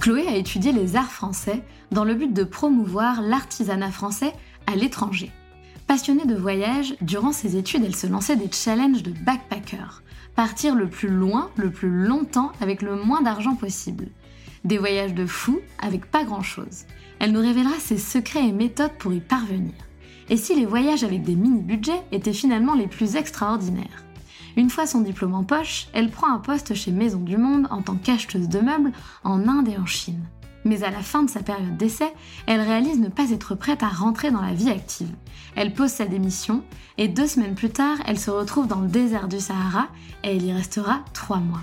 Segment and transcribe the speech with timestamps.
[0.00, 4.32] Chloé a étudié les arts français dans le but de promouvoir l'artisanat français
[4.66, 5.30] à l'étranger.
[5.86, 10.02] Passionnée de voyage, durant ses études, elle se lançait des challenges de backpacker.
[10.34, 14.08] Partir le plus loin, le plus longtemps, avec le moins d'argent possible.
[14.64, 16.86] Des voyages de fou avec pas grand-chose.
[17.18, 19.74] Elle nous révélera ses secrets et méthodes pour y parvenir.
[20.30, 24.04] Et si les voyages avec des mini-budgets étaient finalement les plus extraordinaires?
[24.56, 27.82] Une fois son diplôme en poche, elle prend un poste chez Maison du Monde en
[27.82, 28.92] tant qu'acheteuse de meubles
[29.24, 30.24] en Inde et en Chine.
[30.64, 32.12] Mais à la fin de sa période d'essai,
[32.46, 35.10] elle réalise ne pas être prête à rentrer dans la vie active.
[35.56, 36.62] Elle pose sa démission
[36.98, 39.88] et deux semaines plus tard, elle se retrouve dans le désert du Sahara
[40.22, 41.62] et elle y restera trois mois.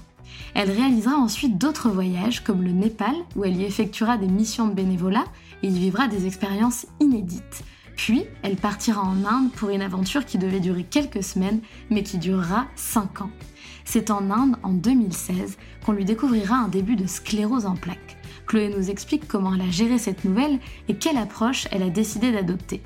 [0.53, 4.73] Elle réalisera ensuite d'autres voyages comme le Népal où elle y effectuera des missions de
[4.73, 5.25] bénévolat
[5.63, 7.63] et y vivra des expériences inédites.
[7.97, 11.59] Puis, elle partira en Inde pour une aventure qui devait durer quelques semaines,
[11.89, 13.31] mais qui durera 5 ans.
[13.83, 18.17] C'est en Inde, en 2016, qu'on lui découvrira un début de sclérose en plaques.
[18.45, 22.31] Chloé nous explique comment elle a géré cette nouvelle et quelle approche elle a décidé
[22.31, 22.81] d'adopter.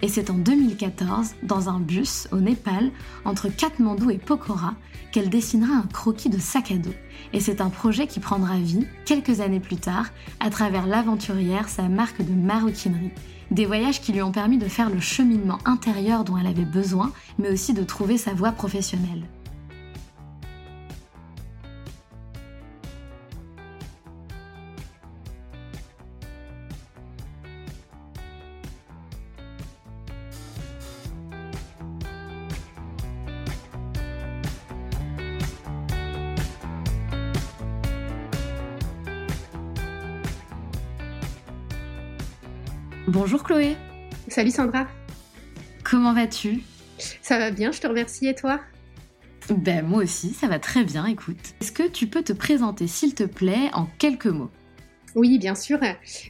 [0.00, 2.90] Et c'est en 2014, dans un bus au Népal,
[3.24, 4.74] entre Katmandou et Pokhara,
[5.10, 6.94] qu'elle dessinera un croquis de sac à dos.
[7.32, 10.06] Et c'est un projet qui prendra vie, quelques années plus tard,
[10.40, 13.12] à travers l'aventurière, sa marque de maroquinerie.
[13.52, 17.12] Des voyages qui lui ont permis de faire le cheminement intérieur dont elle avait besoin,
[17.38, 19.24] mais aussi de trouver sa voie professionnelle.
[43.12, 43.76] Bonjour Chloé.
[44.28, 44.86] Salut Sandra.
[45.84, 46.62] Comment vas-tu?
[47.20, 48.58] Ça va bien, je te remercie et toi?
[49.50, 51.52] Ben moi aussi, ça va très bien, écoute.
[51.60, 54.48] Est-ce que tu peux te présenter s'il te plaît en quelques mots?
[55.14, 55.78] Oui, bien sûr.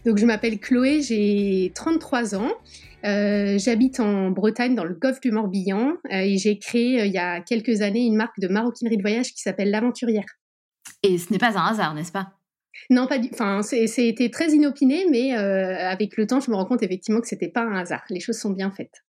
[0.05, 2.51] Donc je m'appelle Chloé, j'ai 33 ans.
[3.05, 7.13] Euh, j'habite en Bretagne, dans le golfe du Morbihan, euh, et j'ai créé euh, il
[7.13, 10.27] y a quelques années une marque de maroquinerie de voyage qui s'appelle l'Aventurière.
[11.05, 12.33] Et ce n'est pas un hasard, n'est-ce pas?
[12.91, 13.29] Non, pas du.
[13.33, 17.29] Enfin, c'était très inopiné, mais euh, avec le temps, je me rends compte effectivement que
[17.29, 18.05] c'était pas un hasard.
[18.11, 19.05] Les choses sont bien faites.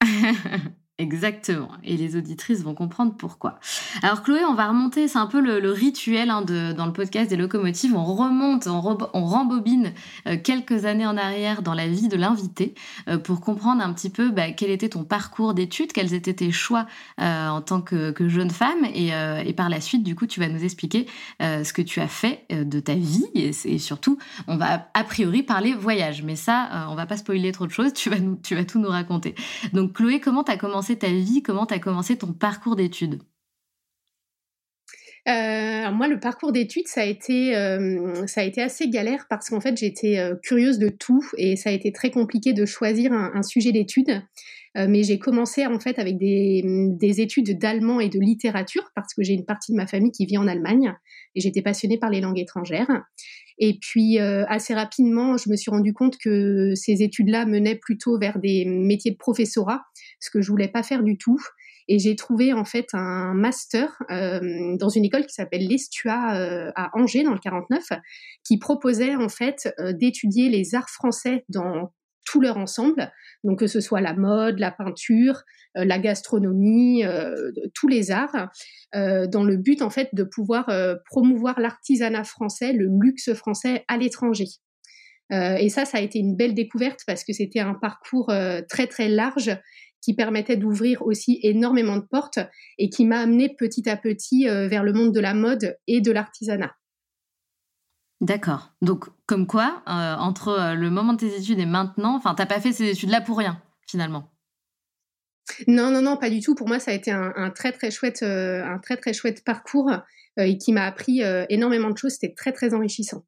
[0.98, 1.70] Exactement.
[1.82, 3.58] Et les auditrices vont comprendre pourquoi.
[4.02, 7.28] Alors Chloé, on va remonter, c'est un peu le, rituel hein, de, dans le podcast
[7.28, 7.96] des locomotives.
[7.96, 9.92] On remonte, on, rembobine
[10.28, 12.74] euh, quelques années en arrière dans la vie de l'invité
[13.08, 16.52] euh, pour comprendre un petit peu bah, quel était ton parcours d'études, quels étaient tes
[16.52, 16.86] choix
[17.20, 18.84] euh, en tant que, jeune femme.
[18.94, 21.06] Et, par la suite, du coup, tu vas nous expliquer
[21.40, 23.24] ce que tu as fait de ta vie.
[23.34, 26.22] Et, surtout, on va a priori parler voyage.
[26.22, 27.92] Mais ça, on va pas spoiler trop de choses.
[27.92, 29.34] Tu vas, tu vas tout nous raconter.
[29.72, 33.22] Donc Chloé, comment tu as commencé ta vie Comment tu as commencé ton parcours d'études?
[35.26, 39.48] Euh, moi, le parcours d'études, ça a été, euh, ça a été assez galère parce
[39.48, 43.12] qu'en fait, j'étais euh, curieuse de tout et ça a été très compliqué de choisir
[43.12, 44.22] un, sujet d'études.
[44.76, 49.22] mais j'ai commencé en fait avec des, des études d'allemand et de littérature parce que
[49.22, 50.94] j'ai une partie de ma famille qui vit en Allemagne
[51.34, 52.88] et j'étais passionnée par les langues étrangères.
[53.58, 58.38] Et puis assez rapidement, je me suis rendu compte que ces études-là menaient plutôt vers
[58.38, 59.82] des métiers de professorat,
[60.18, 61.38] ce que je voulais pas faire du tout.
[61.88, 66.70] Et j'ai trouvé en fait un master euh, dans une école qui s'appelle l'Estua euh,
[66.76, 67.84] à Angers dans le 49,
[68.44, 71.92] qui proposait en fait euh, d'étudier les arts français dans
[72.24, 73.12] tout leur ensemble,
[73.44, 75.42] donc que ce soit la mode, la peinture,
[75.74, 77.04] la gastronomie,
[77.74, 78.48] tous les arts,
[78.94, 80.70] dans le but en fait de pouvoir
[81.04, 84.46] promouvoir l'artisanat français, le luxe français à l'étranger.
[85.30, 88.32] et ça, ça a été une belle découverte parce que c'était un parcours
[88.70, 89.54] très très large
[90.04, 92.38] qui permettait d'ouvrir aussi énormément de portes
[92.78, 96.02] et qui m'a amené petit à petit euh, vers le monde de la mode et
[96.02, 96.74] de l'artisanat.
[98.20, 98.70] D'accord.
[98.82, 102.46] Donc, comme quoi, euh, entre euh, le moment de tes études et maintenant, enfin, t'as
[102.46, 104.30] pas fait ces études-là pour rien, finalement.
[105.66, 106.54] Non, non, non, pas du tout.
[106.54, 109.90] Pour moi, ça a été un, très, très chouette, un très, très chouette parcours
[110.38, 112.12] et qui m'a appris énormément de choses.
[112.12, 113.26] C'était très, très enrichissant.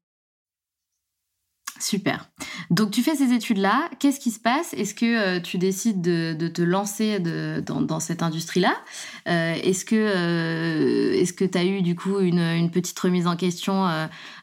[1.79, 2.29] Super.
[2.69, 4.73] Donc tu fais ces études-là, qu'est-ce qui se passe?
[4.73, 8.73] Est-ce que euh, tu décides de, te lancer dans, cette industrie-là?
[9.27, 13.87] Euh, Est-ce que euh, tu as eu du coup une, petite remise en question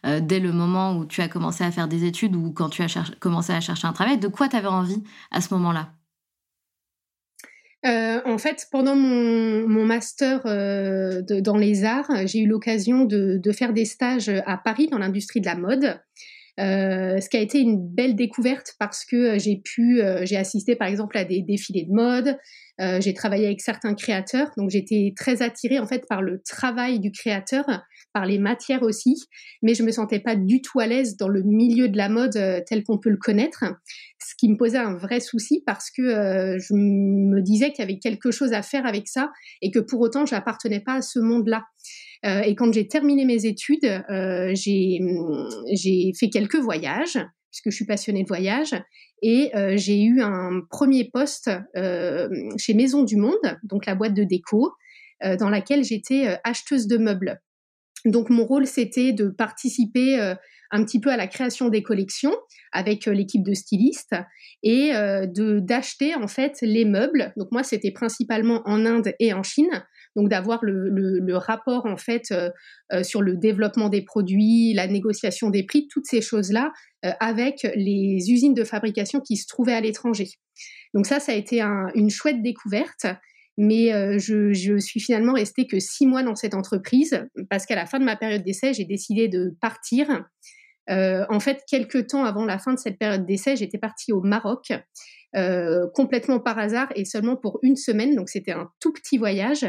[0.04, 2.88] dès le moment où tu as commencé à faire des études ou quand tu as
[3.20, 4.18] commencé à chercher un travail?
[4.18, 5.92] De quoi tu avais envie à ce moment-là?
[8.26, 14.30] En fait, pendant mon, master dans les arts, j'ai eu l'occasion de, faire des stages
[14.46, 16.00] à Paris dans l'industrie de la mode.
[16.60, 20.36] Euh, ce qui a été une belle découverte parce que euh, j'ai pu, euh, j'ai
[20.36, 22.38] assisté par exemple à des défilés de mode,
[23.00, 27.12] j'ai travaillé avec certains créateurs, donc j'étais très attirée en fait par le travail du
[27.12, 27.64] créateur,
[28.12, 29.14] par les matières aussi,
[29.62, 32.36] mais je me sentais pas du tout à l'aise dans le milieu de la mode
[32.66, 33.62] tel qu'on peut le connaître,
[34.18, 38.00] ce qui me posait un vrai souci parce que je me disais qu'il y avait
[38.00, 39.30] quelque chose à faire avec ça
[39.62, 41.62] et que pour autant j'appartenais pas à ce monde-là.
[42.24, 47.18] Euh, et quand j'ai terminé mes études, euh, j'ai fait quelques voyages,
[47.50, 48.74] puisque je suis passionnée de voyage,
[49.22, 51.50] et euh, j'ai eu un premier poste
[52.56, 54.72] chez Maison du Monde, donc la boîte de déco,
[55.38, 57.40] dans laquelle j'étais acheteuse de meubles.
[58.04, 60.18] Donc mon rôle, c'était de participer
[60.70, 62.34] un petit peu à la création des collections
[62.72, 64.14] avec l'équipe de stylistes
[64.62, 64.90] et
[65.32, 67.32] d'acheter en fait les meubles.
[67.38, 69.84] Donc moi, c'était principalement en Inde et en Chine
[70.16, 72.50] donc d'avoir le, rapport en fait euh,
[72.92, 76.72] euh, sur le développement des produits, la négociation des prix, toutes ces choses-là
[77.04, 80.28] euh, avec les usines de fabrication qui se trouvaient à l'étranger.
[80.94, 83.06] Donc ça, ça a été une chouette découverte.
[83.56, 88.00] Mais je, suis finalement restée que six mois dans cette entreprise parce qu'à la fin
[88.00, 90.24] de ma période d'essai, j'ai décidé de partir.
[90.88, 94.72] En fait, quelques temps avant la fin de cette période d'essai, j'étais partie au Maroc
[95.36, 98.14] euh, complètement par hasard et seulement pour une semaine.
[98.14, 99.66] Donc c'était un tout petit voyage,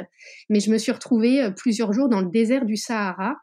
[0.47, 3.35] mais je me suis retrouvée euh, plusieurs jours dans le désert du Sahara.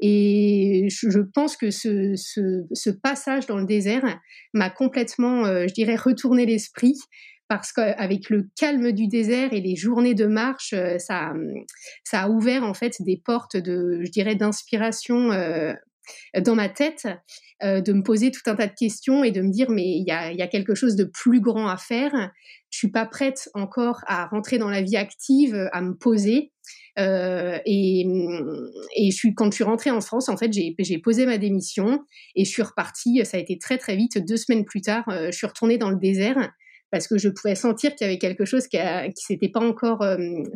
[0.00, 4.02] Et je pense que ce, passage dans le désert
[4.52, 6.98] m'a complètement, euh, je dirais, retourné l'esprit
[7.46, 11.32] parce qu'avec le calme du désert et les journées de marche, ça,
[12.02, 15.30] ça a ouvert en fait des portes de, je dirais, d'inspiration
[16.34, 17.06] dans ma tête
[17.62, 20.04] euh, de me poser tout un tas de questions et de me dire mais il
[20.04, 22.10] y a, quelque chose de plus grand à faire.
[22.70, 26.50] Je suis pas prête encore à rentrer dans la vie active, à me poser.
[26.98, 28.04] Euh, et,
[28.96, 32.00] et je suis, quand je suis rentrée en France, en fait, j'ai posé ma démission
[32.34, 33.24] et je suis repartie.
[33.24, 34.18] Ça a été très très vite.
[34.18, 36.50] Deux semaines plus tard, euh, je suis retournée dans le désert
[36.90, 40.04] parce que je pouvais sentir qu'il y avait quelque chose qui, ne s'était pas encore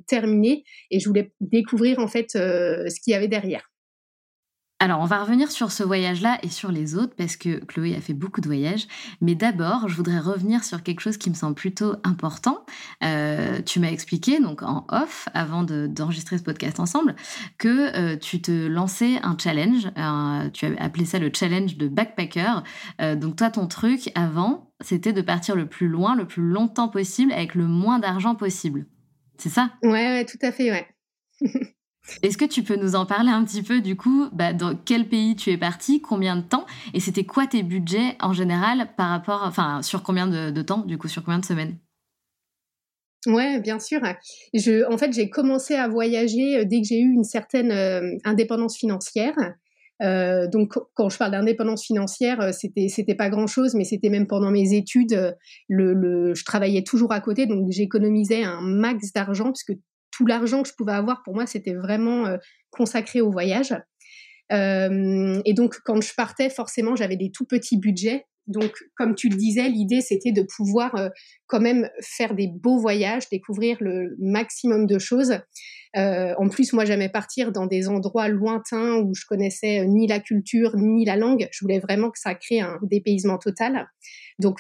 [0.06, 3.70] terminé et je voulais découvrir en fait ce qu'il y avait derrière.
[4.78, 8.00] Alors, on va revenir sur ce voyage-là et sur les autres parce que Chloé a
[8.02, 8.86] fait beaucoup de voyages.
[9.22, 12.66] Mais d'abord, je voudrais revenir sur quelque chose qui me semble plutôt important.
[13.02, 17.16] Euh, tu m'as expliqué, donc en off, avant d'enregistrer ce podcast ensemble,
[17.56, 19.84] que euh, tu te lançais un challenge.
[20.52, 22.62] tu as appelé ça le challenge de backpacker.
[23.00, 26.88] Euh, donc, toi, ton truc avant, c'était de partir le plus loin, le plus longtemps
[26.88, 28.84] possible, avec le moins d'argent possible.
[29.38, 29.70] C'est ça?
[29.82, 30.86] Ouais, ouais, tout à fait, ouais.
[32.22, 35.08] Est-ce que tu peux nous en parler un petit peu du coup bah, Dans quel
[35.08, 39.08] pays tu es parti Combien de temps Et c'était quoi tes budgets en général par
[39.08, 41.76] rapport, enfin, sur combien de, temps Du coup, sur combien de semaines?
[43.26, 44.00] Ouais, bien sûr.
[44.54, 48.16] Je, en fait, j'ai commencé à voyager euh, dès que j'ai eu une certaine euh,
[48.24, 49.34] indépendance financière.
[50.00, 54.26] Euh, donc, quand je parle d'indépendance financière, c'était c'était pas grand chose, mais c'était même
[54.28, 55.34] pendant mes études.
[55.68, 59.72] Le, je travaillais toujours à côté, donc j'économisais un max d'argent puisque
[60.16, 62.36] tout l'argent que je pouvais avoir pour moi, c'était vraiment
[62.70, 63.74] consacré au voyage.
[64.50, 68.24] et donc, quand je partais, forcément, j'avais des tout petits budgets.
[68.46, 71.08] Donc, comme tu le disais, l'idée, c'était de pouvoir euh,
[71.46, 75.40] quand même faire des beaux voyages, découvrir le maximum de choses.
[75.96, 80.06] Euh, en plus, moi, j'aimais partir dans des endroits lointains où je connaissais euh, ni
[80.06, 81.48] la culture ni la langue.
[81.50, 83.88] Je voulais vraiment que ça crée un dépaysement total.
[84.38, 84.58] Donc,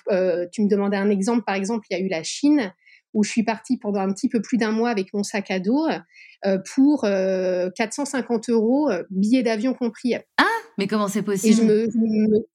[0.52, 1.44] tu me demandais un exemple.
[1.46, 2.72] Par exemple, il y a eu la Chine
[3.16, 5.58] où je suis partie pendant un petit peu plus d'un mois avec mon sac à
[5.58, 5.86] dos
[6.74, 10.14] pour 450 euros, billets d'avion compris.
[10.38, 10.44] Ah,
[10.78, 11.52] mais comment c'est possible?
[11.52, 12.46] Et je me,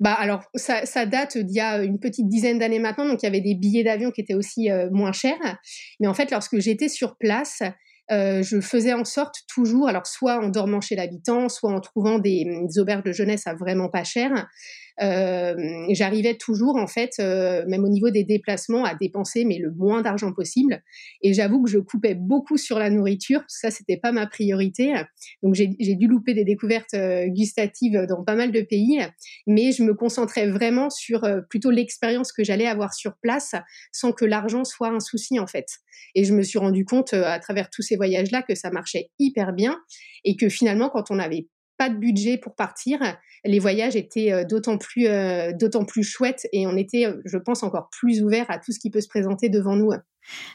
[0.00, 3.26] bah alors ça, ça date d'il y a une petite dizaine d'années maintenant, donc il
[3.26, 5.58] y avait des billets d'avion qui étaient aussi euh, moins chers.
[6.00, 7.62] Mais en fait, lorsque j'étais sur place,
[8.10, 12.18] euh, je faisais en sorte toujours, alors soit en dormant chez l'habitant, soit en trouvant
[12.18, 14.42] des, des, auberges de jeunesse à vraiment pas cher, euh,
[15.00, 20.02] j'arrivais toujours en fait, euh, même au niveau des déplacements, à dépenser mais le moins
[20.02, 20.82] d'argent possible.
[21.22, 24.94] Et j'avoue que je coupais beaucoup sur la nourriture, ça c'était pas ma priorité.
[25.42, 29.00] Donc j'ai dû louper des découvertes euh, gustatives dans pas mal de pays,
[29.46, 33.54] mais je me concentrais vraiment sur plutôt l'expérience que j'allais avoir sur place,
[33.92, 35.66] sans que l'argent soit un souci en fait.
[36.14, 39.52] Et je me suis rendu compte à travers tous ces voyages-là que ça marchait hyper
[39.52, 39.78] bien
[40.24, 41.48] et que finalement quand on n'avait
[41.78, 43.00] pas de budget pour partir,
[43.44, 47.38] les voyages étaient euh, d'autant plus, euh, d'autant plus chouettes et on était, euh, je
[47.38, 49.90] pense, encore plus ouvert à tout ce qui peut se présenter devant nous.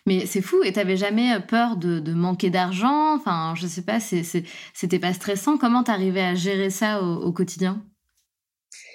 [0.06, 3.16] Mais c'est fou, et t'avais jamais peur de, manquer d'argent?
[3.16, 5.58] Enfin, je sais pas, c'était pas stressant?
[5.58, 7.84] Comment t'arrivais à gérer ça au, quotidien?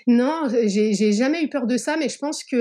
[0.07, 2.57] Non, j'ai jamais eu peur de ça, mais je pense que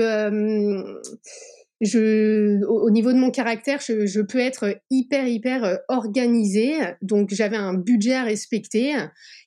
[1.82, 6.74] au, niveau de mon caractère, je, peux être hyper, hyper euh, organisée.
[7.02, 8.94] Donc, j'avais un budget à respecter.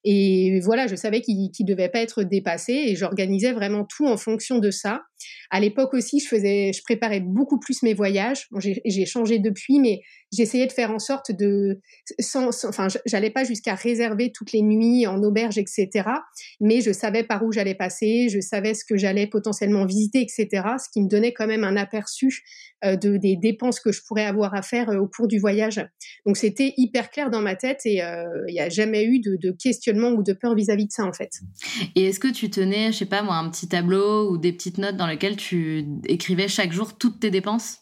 [0.04, 2.74] Et voilà, je savais qu'il ne devait pas être dépassé.
[2.74, 5.04] Et j'organisais vraiment tout en fonction de ça.
[5.52, 8.48] À l'époque aussi, je faisais, je préparais beaucoup plus mes voyages.
[8.86, 10.02] j'ai changé depuis, mais
[10.32, 11.80] j'essayais de faire en sorte de,
[12.20, 15.90] sans, enfin, j'allais pas jusqu'à réserver toutes les nuits en auberge, etc.
[16.60, 20.48] Mais je savais par où j'allais passer, je savais ce que j'allais potentiellement visiter, etc.
[20.84, 22.44] Ce qui me donnait quand même un aperçu
[22.94, 25.84] de des dépenses que je pourrais avoir à faire euh, au cours du voyage.
[26.26, 29.52] Donc c'était hyper clair dans ma tête et euh, il n'y a jamais eu de,
[29.52, 31.32] questionnement ou de peur vis-à-vis de ça en fait.
[31.96, 34.78] Et est-ce que tu tenais, je sais pas moi, un petit tableau ou des petites
[34.78, 37.80] notes dans lesquelles tu écrivais chaque jour toutes tes dépenses?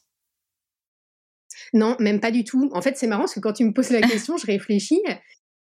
[1.74, 2.70] Non, même pas du tout.
[2.74, 5.02] En fait, c'est marrant parce que quand tu me poses la question, je réfléchis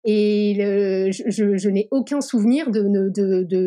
[0.09, 0.55] et
[1.11, 3.11] je, n'ai aucun souvenir de,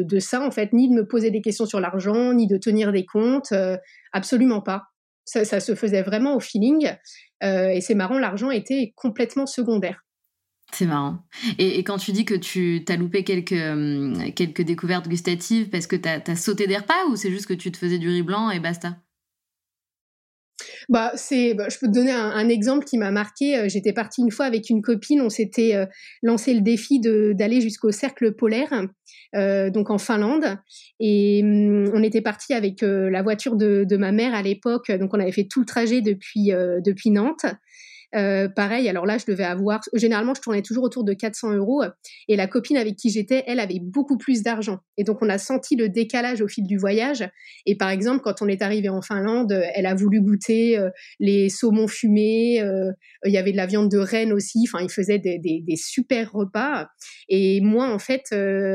[0.03, 2.93] de, ça, en fait, ni de me poser des questions sur l'argent, ni de tenir
[2.93, 3.53] des comptes.
[3.53, 3.77] Euh,
[4.13, 4.90] absolument pas.
[5.31, 6.93] Ça, se faisait vraiment au feeling.
[7.43, 10.05] Euh, et c'est marrant, l'argent était complètement secondaire.
[10.73, 11.19] C'est marrant.
[11.59, 15.97] Et, quand tu dis que tu as loupé quelques, hum, quelques découvertes gustatives parce que
[15.97, 18.51] tu as, sauté des repas ou c'est juste que tu te faisais du riz blanc
[18.51, 18.97] et basta?
[20.91, 23.57] Bah, c'est, bah, je peux te donner un, exemple qui m'a marqué.
[23.57, 25.87] Euh, j'étais partie une fois avec une copine, on s'était euh,
[26.23, 28.87] lancé le défi d'aller jusqu'au cercle polaire,
[29.37, 30.59] euh, donc en Finlande,
[30.99, 35.21] et hum, on était parti avec la voiture de, ma mère à l'époque, donc on
[35.21, 37.47] avait fait tout le trajet depuis Nantes.
[38.17, 39.81] Euh, pareil, alors là, je devais avoir.
[39.95, 41.83] Généralement, je tournais toujours autour de 400 euros.
[42.29, 44.79] Et la copine avec qui j'étais, elle avait beaucoup plus d'argent.
[44.97, 47.29] Et donc, on a senti le décalage au fil du voyage.
[47.67, 50.91] Et par exemple, quand on est arrivé en Finlande, elle a voulu goûter euh,
[51.21, 52.61] les saumons fumés.
[52.61, 52.91] Euh,
[53.25, 54.65] il y avait de la viande de renne aussi.
[54.67, 56.89] Enfin, il faisait des, des, des super repas.
[57.29, 58.35] Et moi, en fait,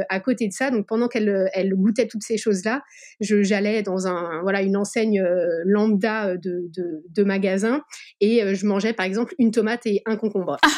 [0.09, 2.81] à côté de ça, donc pendant qu'elle elle goûtait toutes ces choses-là,
[3.19, 5.23] j'allais dans un voilà une enseigne
[5.65, 7.81] lambda de, de, de magasin
[8.21, 10.57] et je mangeais par exemple une tomate et un concombre.
[10.61, 10.69] Ah.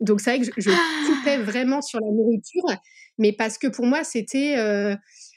[0.00, 0.70] Donc c'est vrai que je,
[1.06, 2.64] coupais vraiment sur la nourriture,
[3.18, 4.94] mais parce que pour moi c'était, euh,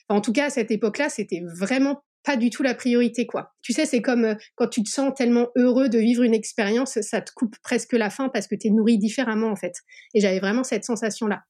[0.09, 3.53] en tout cas à cette époque-là, c'était vraiment pas du tout la priorité quoi.
[3.61, 6.99] Tu sais, c'est comme euh, quand tu te sens tellement heureux de vivre une expérience,
[7.01, 9.75] ça te coupe presque la faim parce que tu es nourri différemment en fait.
[10.13, 11.43] Et j'avais vraiment cette sensation là.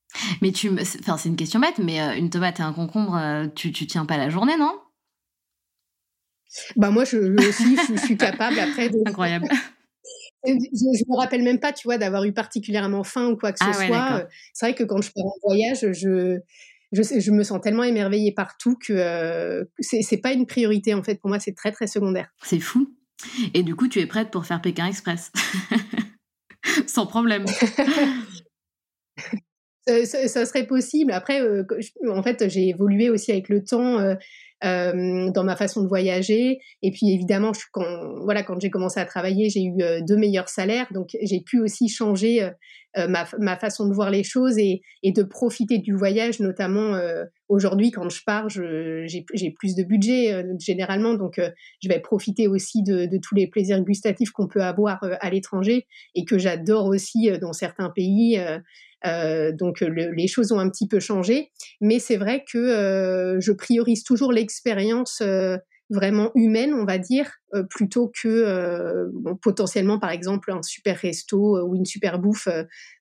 [0.44, 3.72] Mais tu, enfin c'est une question bête, mais euh, une tomate et un concombre, tu,
[3.72, 4.74] tu tiens pas la journée non?
[6.76, 8.90] Bah moi je, aussi, je, suis capable après.
[8.90, 8.98] De...
[9.06, 9.48] Incroyable.
[10.46, 13.60] Je, je me rappelle même pas, tu vois, d'avoir eu particulièrement faim ou quoi que
[13.60, 14.28] ce ah soit.
[14.54, 16.40] C'est vrai que quand je pars en voyage, je,
[16.92, 21.16] je, je me sens tellement émerveillée partout que euh, c'est pas une priorité en fait.
[21.16, 22.30] Pour moi, c'est très très secondaire.
[22.44, 22.96] C'est fou.
[23.54, 25.32] Et du coup, tu es prête pour faire Pékin Express?
[26.88, 27.46] Sans problème.
[29.88, 31.12] ça, serait possible.
[31.12, 31.66] Après, euh,
[32.10, 34.00] en fait, j'ai évolué aussi avec le temps.
[34.00, 34.16] Euh,
[34.64, 36.60] euh, dans ma façon de voyager.
[36.82, 37.86] Et puis évidemment, je, quand
[38.24, 41.60] voilà, quand j'ai commencé à travailler, j'ai eu euh, deux meilleurs salaires, donc j'ai pu
[41.62, 42.50] aussi changer
[42.96, 47.00] ma, ma, façon de voir les choses et, et de profiter du voyage, notamment
[47.48, 51.40] aujourd'hui quand je pars, j'ai plus de budget généralement, donc
[51.82, 55.86] je vais profiter aussi de, de tous les plaisirs gustatifs qu'on peut avoir à l'étranger
[56.16, 58.42] et que j'adore aussi dans certains pays.
[59.06, 63.52] Euh, donc les choses ont un petit peu changé, mais c'est vrai que euh, je
[63.52, 65.58] priorise toujours l'expérience euh,
[65.90, 69.10] vraiment humaine, on va dire, euh, plutôt que euh,
[69.42, 72.48] potentiellement, par exemple, un super resto euh, ou une super bouffe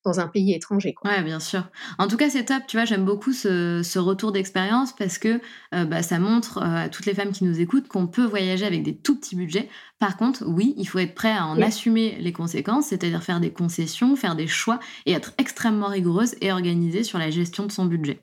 [0.05, 0.95] dans un pays étranger.
[0.95, 1.11] Quoi.
[1.11, 1.69] Ouais, bien sûr.
[1.99, 2.63] En tout cas, c'est top.
[2.67, 5.41] Tu vois, j'aime beaucoup ce, ce retour d'expérience parce que
[5.73, 8.97] bah, ça montre à toutes les femmes qui nous écoutent qu'on peut voyager avec des
[8.97, 9.69] tout petits budgets.
[9.99, 13.53] Par contre, oui, il faut être prêt à en assumer les conséquences, c'est-à-dire faire des
[13.53, 17.85] concessions, faire des choix et être extrêmement rigoureuse et organisée sur la gestion de son
[17.85, 18.21] budget.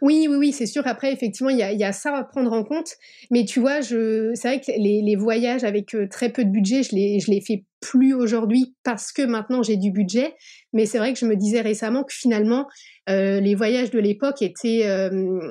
[0.00, 0.86] Oui, oui, oui, c'est sûr.
[0.86, 2.92] Après, effectivement, il y a, y a, ça à prendre en compte.
[3.30, 6.82] Mais tu vois, je, c'est vrai que les, voyages avec euh, très peu de budget,
[6.82, 10.34] je les, je les fais plus aujourd'hui parce que maintenant j'ai du budget.
[10.72, 12.66] Mais c'est vrai que je me disais récemment que finalement,
[13.10, 15.50] euh, les voyages de l'époque étaient, euh,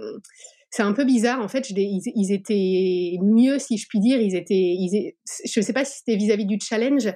[0.69, 1.41] c'est un peu bizarre.
[1.41, 4.19] En fait, ils, étaient mieux, si je puis dire.
[4.19, 5.13] Ils étaient, ils,
[5.45, 7.09] je sais pas si c'était vis-à-vis du challenge,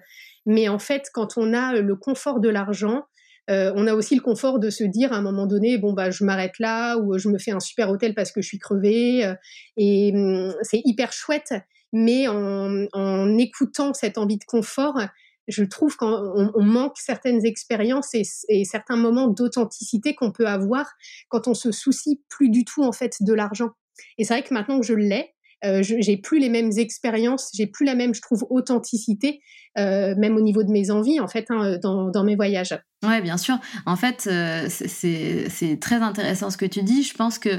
[0.46, 3.04] mais en fait, quand on a le confort de l'argent,
[3.50, 6.10] euh, on a aussi le confort de se dire à un moment donné, bon bah
[6.10, 9.26] je m'arrête là ou je me fais un super hôtel parce que je suis crevée.
[9.26, 9.36] Euh,
[9.78, 11.54] et hum, c'est hyper chouette,
[11.94, 15.00] mais en, écoutant cette envie de confort,
[15.48, 20.92] je trouve qu'on on manque certaines expériences et, et certains moments d'authenticité qu'on peut avoir
[21.30, 23.70] quand on se soucie plus du tout en fait de l'argent.
[24.18, 25.35] Et c'est vrai que maintenant que je l'ai,
[25.66, 29.42] euh, j'ai plus les mêmes expériences, j'ai plus la même, je trouve, authenticité,
[29.78, 32.78] euh, même au niveau de mes envies, en fait, hein, dans, dans, mes voyages.
[33.06, 33.58] Ouais, bien sûr.
[33.86, 37.04] En fait, euh, c'est très intéressant ce que tu dis.
[37.04, 37.50] Je pense que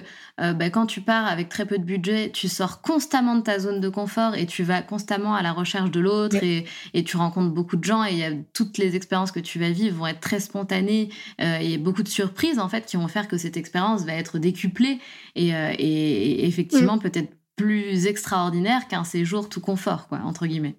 [0.40, 3.58] euh, bah, quand tu pars avec très peu de budget, tu sors constamment de ta
[3.58, 7.16] zone de confort et tu vas constamment à la recherche de l'autre et, et, tu
[7.16, 10.06] rencontres beaucoup de gens et y a, toutes les expériences que tu vas vivre vont
[10.06, 11.10] être très spontanées
[11.40, 14.38] euh, et beaucoup de surprises en fait qui vont faire que cette expérience va être
[14.38, 14.98] décuplée
[15.36, 20.76] et, et effectivement peut-être plus extraordinaire qu'un séjour tout confort, quoi, entre guillemets.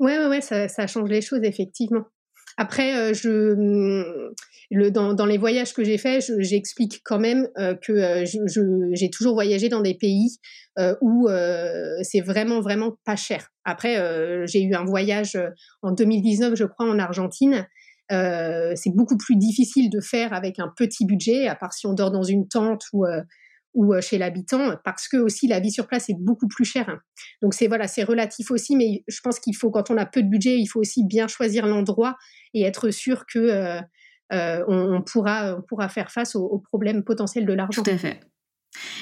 [0.00, 2.04] Ouais, ouais, ça, change les choses, effectivement.
[2.56, 4.34] Après, euh, je, mm,
[4.70, 9.10] le, dans, dans, les voyages que j'ai faits, j'explique quand même euh, que euh, j'ai
[9.10, 10.38] toujours voyagé dans des pays
[11.00, 11.28] où
[12.02, 13.48] c'est vraiment, vraiment pas cher.
[13.64, 13.96] Après,
[14.46, 15.38] j'ai eu un voyage
[15.82, 17.66] en 2019, je crois, en Argentine.
[18.10, 22.10] c'est beaucoup plus difficile de faire avec un petit budget, à part si on dort
[22.10, 23.06] dans une tente ou
[23.76, 26.98] ou euh, chez l'habitant parce que aussi la vie sur place est beaucoup plus chère.
[27.42, 30.22] Donc c'est voilà, c'est relatif aussi, mais je pense qu'il faut quand on a peu
[30.22, 32.16] de budget, il faut aussi bien choisir l'endroit
[32.54, 33.80] et être sûr que euh,
[34.32, 37.82] euh, on, pourra pourra faire face aux problèmes potentiels de l'argent.
[37.82, 38.20] Tout à fait.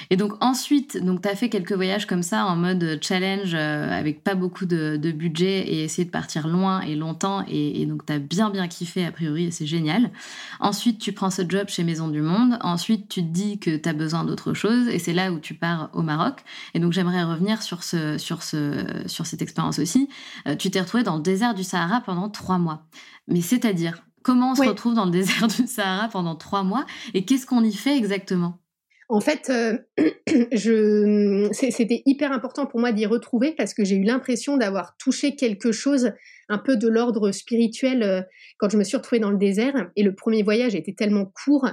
[0.09, 3.89] Et donc ensuite, donc tu as fait quelques voyages comme ça en mode challenge euh,
[3.91, 8.13] avec pas beaucoup de, budget et essayer de partir loin et longtemps et, donc tu
[8.13, 10.11] as bien bien kiffé a priori et c'est génial.
[10.59, 12.57] Ensuite, tu prends ce job chez Maison du Monde.
[12.61, 15.53] Ensuite, tu te dis que tu as besoin d'autre chose et c'est là où tu
[15.53, 16.43] pars au Maroc.
[16.73, 20.09] Et donc j'aimerais revenir sur, ce, sur, ce, sur cette expérience aussi.
[20.47, 22.85] Euh, tu t'es retrouvé dans le désert du Sahara pendant trois mois.
[23.27, 27.25] Mais c'est-à-dire, comment on se retrouve dans le désert du Sahara pendant trois mois et
[27.25, 28.59] qu'est-ce qu'on y fait exactement?
[29.07, 29.77] En fait, euh,
[30.51, 35.35] je, c'était hyper important pour moi d'y retrouver parce que j'ai eu l'impression d'avoir touché
[35.35, 36.11] quelque chose
[36.49, 38.21] un peu de l'ordre spirituel euh,
[38.57, 39.91] quand je me suis retrouvée dans le désert.
[39.95, 41.67] Et le premier voyage était tellement court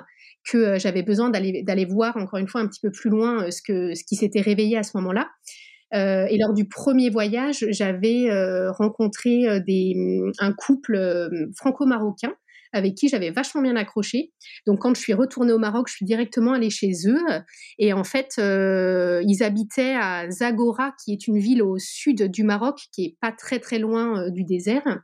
[0.45, 3.51] que euh, j'avais besoin d'aller d'aller voir encore une fois un petit peu plus loin
[3.51, 5.29] ce que ce qui s'était réveillé à ce moment-là.
[5.93, 8.29] et lors du premier voyage, j'avais
[8.71, 9.95] rencontré des,
[10.39, 10.99] un couple
[11.55, 12.35] franco-marocain
[12.73, 14.33] avec qui j'avais vachement bien accroché.
[14.67, 17.23] Donc quand je suis retournée au Maroc, je suis directement allée chez eux.
[17.79, 22.45] Et en fait, euh, ils habitaient à Zagora, qui est une ville au sud du
[22.45, 25.01] Maroc, qui est pas très très loin euh, du désert.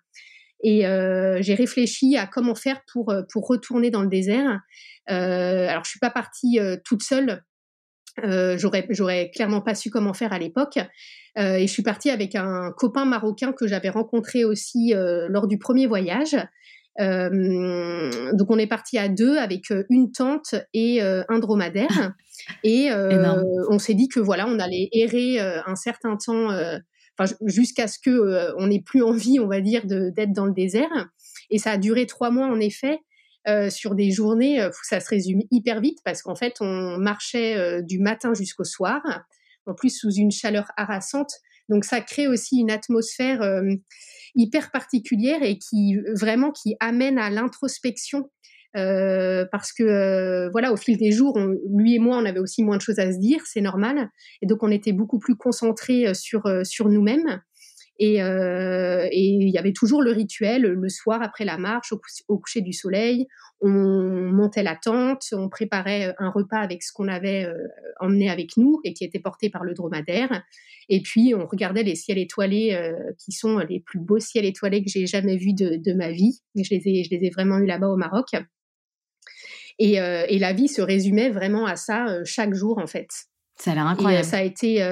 [0.64, 4.60] Et euh, j'ai réfléchi à comment faire pour pour retourner dans le désert.
[5.06, 7.44] alors je suis pas partie toute seule.
[8.24, 10.78] j'aurais j'aurais clairement pas su comment faire à l'époque.
[11.36, 14.94] et je suis partie avec un copain marocain que j'avais rencontré aussi
[15.28, 16.36] lors du premier voyage.
[17.00, 22.14] Euh, donc on est parti à deux avec euh, une tente et euh, un dromadaire.
[22.62, 26.50] Et on s'est dit que voilà, on allait errer un certain temps,
[27.44, 31.08] jusqu'à ce que on n'ait plus envie, on va dire, d'être dans le désert.
[31.50, 33.00] Et ça a duré trois mois en effet.
[33.70, 38.32] sur des journées, ça se résume hyper vite parce qu'en fait, on marchait du matin
[38.34, 39.02] jusqu'au soir,
[39.66, 41.32] en plus sous une chaleur harassante.
[41.68, 43.62] Donc ça crée aussi une atmosphère euh,
[44.34, 48.30] hyper particulière et qui vraiment qui amène à l'introspection.
[48.76, 51.38] Euh, parce que euh, voilà, au fil des jours,
[51.74, 54.10] lui et moi, on avait aussi moins de choses à se dire, c'est normal,
[54.42, 57.40] et donc on était beaucoup plus concentrés sur sur nous-mêmes.
[57.98, 61.92] Et, euh, et il y avait toujours le rituel le soir après la marche,
[62.28, 63.26] au, coucher du soleil,
[63.60, 63.70] on
[64.32, 67.54] montait la tente, on préparait un repas avec ce qu'on avait euh,
[67.98, 70.44] emmené avec nous et qui était porté par le dromadaire.
[70.88, 74.84] Et puis on regardait les ciels étoilés euh, qui sont les plus beaux ciels étoilés
[74.84, 76.40] que j'ai jamais vus de, de, ma vie.
[76.54, 78.28] Je les ai, je les ai vraiment eus là-bas au Maroc.
[79.80, 83.08] Et, euh, et, la vie se résumait vraiment à ça chaque jour en fait.
[83.56, 84.24] Ça a l'air incroyable.
[84.24, 84.82] Et, ça a été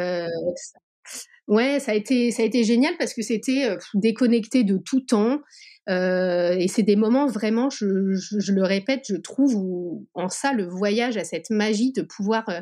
[1.49, 5.01] Ouais, ça a été ça a été génial parce que c'était euh, déconnecté de tout
[5.01, 5.41] temps.
[5.89, 9.55] Euh, et c'est des moments vraiment, je, je, le répète, je trouve
[10.15, 12.61] en ça le voyage a cette magie de pouvoir euh,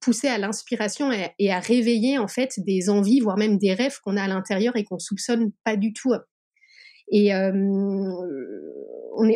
[0.00, 4.18] pousser à l'inspiration et, à réveiller en fait des envies, voire même des rêves qu'on
[4.18, 6.12] a à l'intérieur et qu'on soupçonne pas du tout.
[7.10, 7.30] Et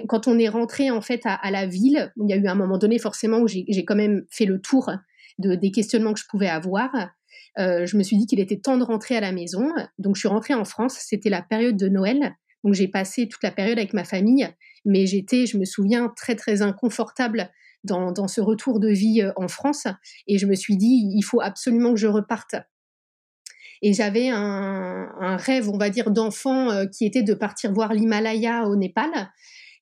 [0.07, 2.55] quand on est rentré en fait à, à, la ville, il y a eu un
[2.55, 4.91] moment donné forcément où j'ai quand même fait le tour
[5.39, 6.91] de, des questionnements que je pouvais avoir.
[7.59, 9.69] Euh, je me suis dit qu'il était temps de rentrer à la maison.
[9.99, 12.35] Donc je suis rentrée en France, c'était la période de Noël.
[12.65, 14.49] Donc j'ai passé toute la période avec ma famille,
[14.85, 17.51] mais j'étais, je me souviens, très très inconfortable
[17.85, 19.87] dans, dans, ce retour de vie euh, en France.
[20.29, 22.55] Et je me suis dit, il faut absolument que je reparte.
[23.83, 28.69] Et j'avais un, rêve, on va dire, d'enfant euh, qui était de partir voir l'Himalaya
[28.69, 29.11] au Népal.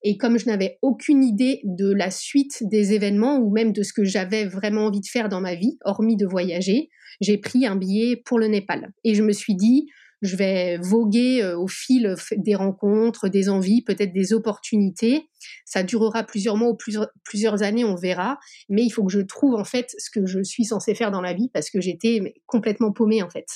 [0.03, 3.93] Et comme je n'avais aucune idée de la suite des événements ou même de ce
[3.93, 6.89] que j'avais vraiment envie de faire dans ma vie, hormis de voyager,
[7.21, 8.93] j'ai pris un billet pour le Népal.
[9.05, 9.89] Et je me suis dit,
[10.23, 15.29] je vais voguer euh, au fil des rencontres, des envies, peut-être des opportunités.
[15.65, 16.77] Ça durera plusieurs mois ou
[17.25, 18.39] plusieurs, années, on verra.
[18.69, 21.23] Mais il faut que je trouve en fait ce que je suis censée faire dans
[21.23, 23.47] la vie parce que j'étais complètement paumée en fait.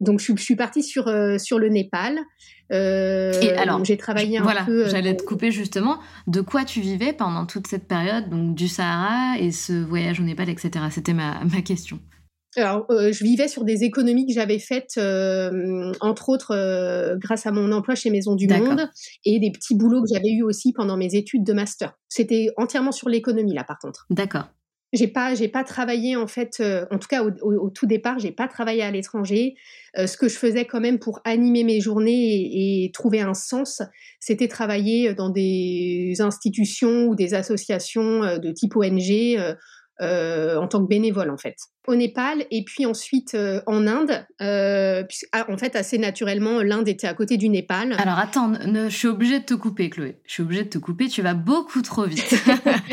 [0.00, 2.18] Donc je, suis partie sur euh, sur le Népal.
[2.72, 4.88] Euh, et alors, j'ai travaillé un voilà, peu.
[4.88, 5.98] J'allais te couper justement.
[6.26, 10.22] De quoi tu vivais pendant toute cette période, donc du Sahara et ce voyage au
[10.22, 10.86] Népal, etc.
[10.90, 12.00] C'était ma, ma question.
[12.56, 17.46] Alors, euh, je vivais sur des économies que j'avais faites, euh, entre autres, euh, grâce
[17.46, 18.88] à mon emploi chez Maison du Monde
[19.24, 21.92] et des petits boulots que j'avais eu aussi pendant mes études de master.
[22.08, 24.06] C'était entièrement sur l'économie, là, par contre.
[24.10, 24.48] D'accord.
[24.92, 28.48] J'ai pas, j'ai pas travaillé en fait, en tout cas au, tout départ, j'ai pas
[28.48, 29.54] travaillé à l'étranger.
[29.96, 33.82] ce que je faisais quand même pour animer mes journées et, et trouver un sens,
[34.18, 39.36] c'était travailler dans des institutions ou des associations de type ONG
[40.02, 41.56] euh, en tant que bénévole en fait.
[41.86, 46.88] Au Népal et puis ensuite euh, en Inde, euh, ah, en fait assez naturellement l'Inde
[46.88, 47.94] était à côté du Népal.
[47.98, 51.08] Alors attends, je suis obligée de te couper Chloé, je suis obligée de te couper,
[51.08, 52.34] tu vas beaucoup trop vite.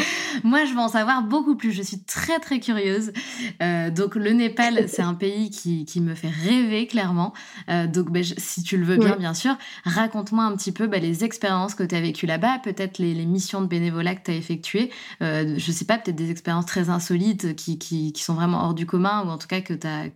[0.48, 3.12] Moi je veux en savoir beaucoup plus, je suis très très curieuse.
[3.60, 7.34] donc le Népal c'est un pays qui, qui, me fait rêver clairement.
[7.68, 11.24] donc ben, si tu le veux bien bien sûr, raconte-moi un petit peu ben, les
[11.24, 14.36] expériences que tu as vécues là-bas, peut-être les, les, missions de bénévolat que tu as
[14.36, 14.92] effectuées.
[15.22, 18.86] je sais pas, peut-être des expériences très insolites qui, qui, qui, sont vraiment hors du
[18.86, 20.10] commun ou en tout cas que as,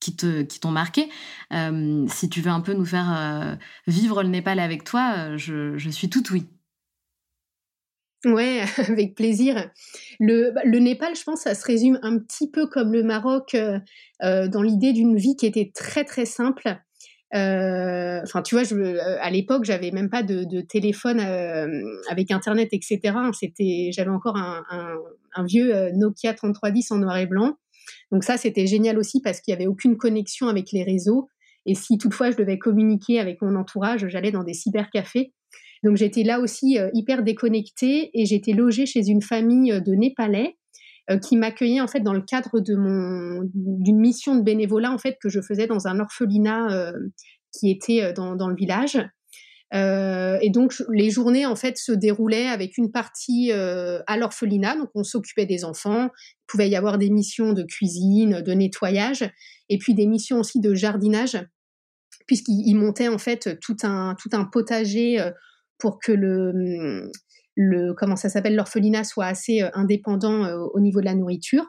[0.00, 1.08] qui te qui t'ont marqué.
[1.52, 5.36] Euh, si tu veux un peu nous faire euh, vivre le Népal avec toi, euh,
[5.36, 6.46] je, je suis toute oui.
[8.26, 9.70] Ouais, avec plaisir.
[10.20, 13.56] Le, bah, le, Népal, je pense, ça se résume un petit peu comme le Maroc
[14.20, 16.76] dans l'idée d'une vie qui était très très simple.
[17.32, 18.64] Enfin, tu vois,
[19.20, 21.20] à l'époque, j'avais même pas de, téléphone
[22.10, 23.00] avec Internet, etc.
[23.32, 24.96] C'était, j'avais encore un, un,
[25.34, 27.56] un vieux Nokia 3310 en noir et blanc.
[28.10, 31.28] Donc ça, c'était génial aussi parce qu'il n'y avait aucune connexion avec les réseaux.
[31.66, 35.32] Et si toutefois je devais communiquer avec mon entourage, j'allais dans des cybercafés.
[35.82, 39.92] Donc j'étais là aussi euh, hyper déconnectée et j'étais logée chez une famille euh, de
[39.92, 40.56] Népalais
[41.10, 44.98] euh, qui m'accueillait en fait dans le cadre de mon d'une mission de bénévolat en
[44.98, 46.92] fait que je faisais dans un orphelinat
[47.52, 48.98] qui était dans, dans le village.
[49.72, 55.04] Et donc les journées en fait se déroulaient avec une partie à l'orphelinat, donc on
[55.04, 56.08] s'occupait des enfants.
[56.08, 59.30] Il pouvait y avoir des missions de cuisine, de nettoyage,
[59.68, 61.38] et puis des missions aussi de jardinage,
[62.26, 65.20] puisqu'ils montaient en fait tout un tout un potager
[65.78, 67.10] pour que le
[67.56, 71.66] le comment ça s'appelle l'orphelinat soit assez euh, indépendant euh, au niveau de la nourriture.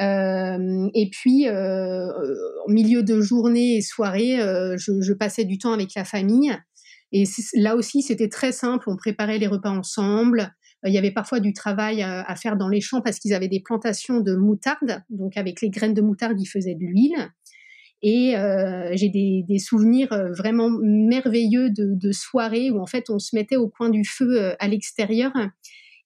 [0.00, 4.38] Euh, et puis, en milieu de journée et soirée,
[4.78, 6.56] je, passais du temps avec la famille.
[7.12, 8.88] Et là aussi, c'était très simple.
[8.88, 10.54] On préparait les repas ensemble.
[10.86, 13.60] Il y avait parfois du travail à, faire dans les champs parce qu'ils avaient des
[13.60, 15.02] plantations de moutarde.
[15.10, 17.28] Donc, avec les graines de moutarde, ils faisaient de l'huile.
[18.02, 23.10] Et euh, j'ai des, des, souvenirs euh, vraiment merveilleux de, de, soirées où en fait
[23.10, 25.32] on se mettait au coin du feu euh, à l'extérieur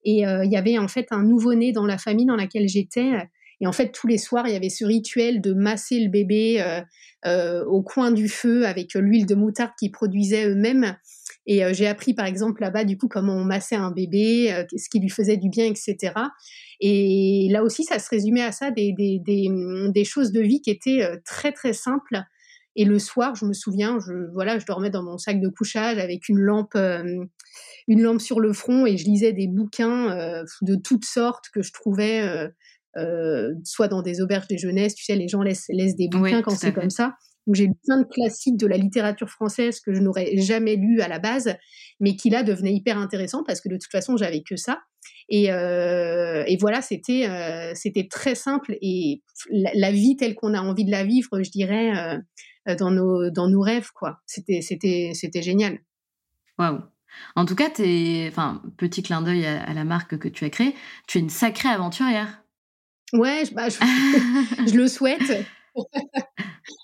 [0.04, 3.12] et euh, il y avait en fait un nouveau-né dans la famille dans laquelle j'étais
[3.60, 6.62] et en fait, tous les soirs, il y avait ce rituel de masser le bébé
[7.24, 10.96] euh, au coin du feu avec l'huile de moutarde qu'ils produisaient eux-mêmes.
[11.46, 14.88] Et euh, j'ai appris, par exemple, là-bas, du coup, comment on massait un bébé, ce
[14.88, 16.12] qui lui faisait du bien, etc.
[16.80, 19.48] Et là aussi, ça se résumait à ça, des, des, des,
[19.92, 22.22] des choses de vie qui étaient très, très simples
[22.76, 25.98] Et le soir, je me souviens, je, voilà, je dormais dans mon sac de couchage
[25.98, 31.04] avec une lampe, une lampe sur le front et je lisais des bouquins de toutes
[31.04, 32.22] sortes que je trouvais
[33.64, 36.56] soit dans des auberges des jeunesses, tu sais, les gens laissent, laissent des bouquins quand
[36.56, 37.16] c'est comme ça.
[37.46, 41.00] Donc j'ai lu plein de classiques de la littérature française que je n'aurais jamais lu
[41.00, 41.54] à la base,
[42.00, 44.80] mais qui là devenaient hyper intéressants parce que de toute façon j'avais que ça.
[45.28, 50.60] Et, euh, et voilà, c'était euh, c'était très simple et la, vie telle qu'on a
[50.60, 51.92] envie de la vivre, je dirais,
[52.66, 54.20] euh, dans nos dans nos rêves quoi.
[54.26, 55.78] C'était c'était c'était génial.
[56.58, 56.80] Waouh.
[57.36, 60.74] En tout cas, es, enfin petit clin d'œil à, la marque que tu as créée,
[61.06, 62.42] tu es une sacrée aventurière.
[63.12, 65.46] Ouais, je, bah, je le souhaite.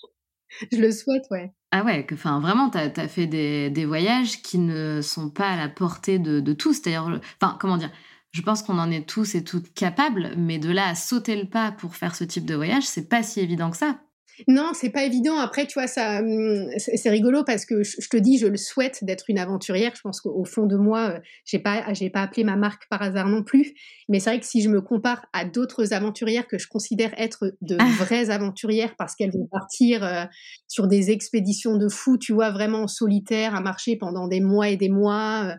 [0.71, 1.51] je le souhaite, ouais.
[1.71, 5.69] Ah ouais, que, vraiment, tu as, fait des, voyages qui ne sont pas à la
[5.69, 6.81] portée de, de tous.
[6.81, 7.19] D'ailleurs,
[7.59, 7.91] comment dire
[8.31, 11.49] je pense qu'on en est tous et toutes capables, mais de là à sauter le
[11.49, 13.99] pas pour faire ce type de voyage, c'est pas si évident que ça.
[14.47, 15.37] Non, c'est pas évident.
[15.37, 19.03] Après, tu vois, ça, hum, c'est rigolo parce que je, te dis, je le souhaite
[19.03, 19.93] d'être une aventurière.
[19.95, 23.01] Je pense qu'au fond de moi, euh, j'ai pas, j'ai pas appelé ma marque par
[23.01, 23.73] hasard non plus.
[24.09, 27.55] Mais c'est vrai que si je me compare à d'autres aventurières que je considère être
[27.61, 27.87] de ah.
[27.99, 30.25] vraies aventurières parce qu'elles vont partir euh,
[30.67, 34.69] sur des expéditions de fous, tu vois, vraiment en solitaire, à marcher pendant des mois
[34.69, 35.55] et des mois.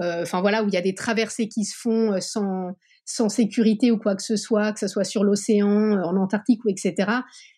[0.00, 2.72] Euh, enfin voilà, où il y a des traversées qui se font sans
[3.04, 6.64] sans sécurité ou quoi que ce soit, que ce soit sur l'océan, euh, en Antarctique
[6.64, 6.94] ou etc.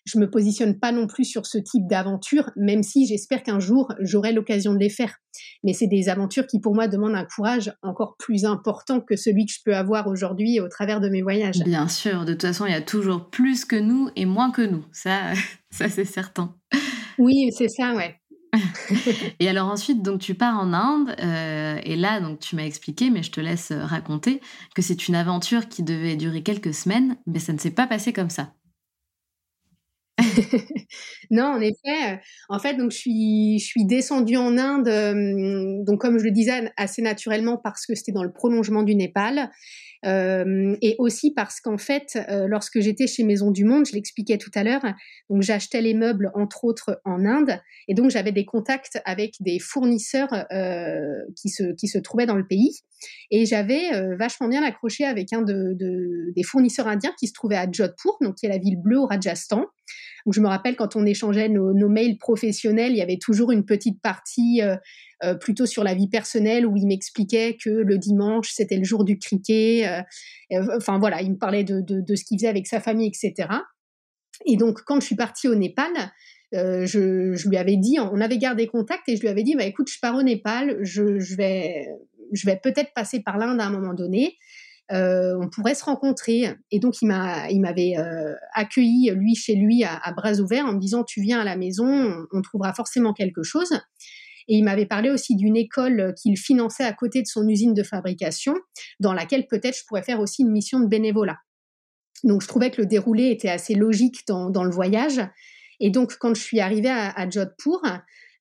[0.05, 3.93] Je me positionne pas non plus sur ce type d'aventure, même si j'espère qu'un jour
[3.99, 5.15] j'aurai l'occasion de les faire.
[5.63, 9.45] Mais c'est des aventures qui pour moi demandent un courage encore plus important que celui
[9.45, 11.59] que je peux avoir aujourd'hui au travers de mes voyages.
[11.59, 14.61] Bien sûr, de toute façon, il y a toujours plus que nous et moins que
[14.61, 14.85] nous.
[14.91, 15.33] Ça,
[15.69, 16.55] ça c'est certain.
[17.17, 18.15] Oui, c'est ça, ouais.
[19.39, 23.09] et alors ensuite, donc tu pars en Inde, euh, et là, donc tu m'as expliqué,
[23.09, 24.41] mais je te laisse raconter
[24.75, 28.13] que c'est une aventure qui devait durer quelques semaines, mais ça ne s'est pas passé
[28.13, 28.53] comme ça.
[31.31, 32.13] non, en effet.
[32.13, 32.15] Euh,
[32.49, 37.01] en fait, donc je suis, descendue en Inde, euh, donc comme je le disais assez
[37.01, 39.51] naturellement parce que c'était dans le prolongement du Népal.
[40.05, 44.37] Euh, et aussi parce qu'en fait, euh, lorsque j'étais chez Maison du Monde, je l'expliquais
[44.37, 44.83] tout à l'heure,
[45.29, 49.59] donc j'achetais les meubles entre autres en Inde, et donc j'avais des contacts avec des
[49.59, 50.99] fournisseurs euh,
[51.35, 52.81] qui se qui se trouvaient dans le pays,
[53.31, 57.57] et j'avais vachement bien accroché avec un de, de, des fournisseurs indiens qui se trouvait
[57.57, 59.65] à Jodhpur, donc qui est la ville bleue au Rajasthan.
[60.31, 64.01] Je me rappelle quand on échangeait nos, mails professionnels, il y avait toujours une petite
[64.01, 64.61] partie
[65.23, 69.03] euh, plutôt sur la vie personnelle où il m'expliquait que le dimanche c'était le jour
[69.03, 70.03] du cricket.
[70.51, 73.49] Euh, enfin voilà, il me parlait de, ce qu'il faisait avec sa famille, etc.
[74.45, 75.91] Et donc quand je suis partie au Népal,
[76.53, 79.65] euh, je, lui avais dit, on avait gardé contact et je lui avais dit, bah
[79.65, 84.35] écoute, je pars au Népal, je vais peut-être passer par l'Inde à un moment donné.
[84.91, 86.55] Euh, on pourrait se rencontrer.
[86.71, 90.73] Et donc, il m'a, il m'avait euh, accueilli lui chez lui à, bras ouverts en
[90.73, 93.71] me disant, tu viens à la maison, on, on trouvera forcément quelque chose.
[94.47, 97.83] Et il m'avait parlé aussi d'une école qu'il finançait à côté de son usine de
[97.83, 98.55] fabrication,
[98.99, 101.37] dans laquelle peut-être je pourrais faire aussi une mission de bénévolat.
[102.23, 105.19] Donc je trouvais que le déroulé était assez logique dans, dans le voyage.
[105.79, 107.81] Et donc quand je suis arrivée à, à Jodhpur,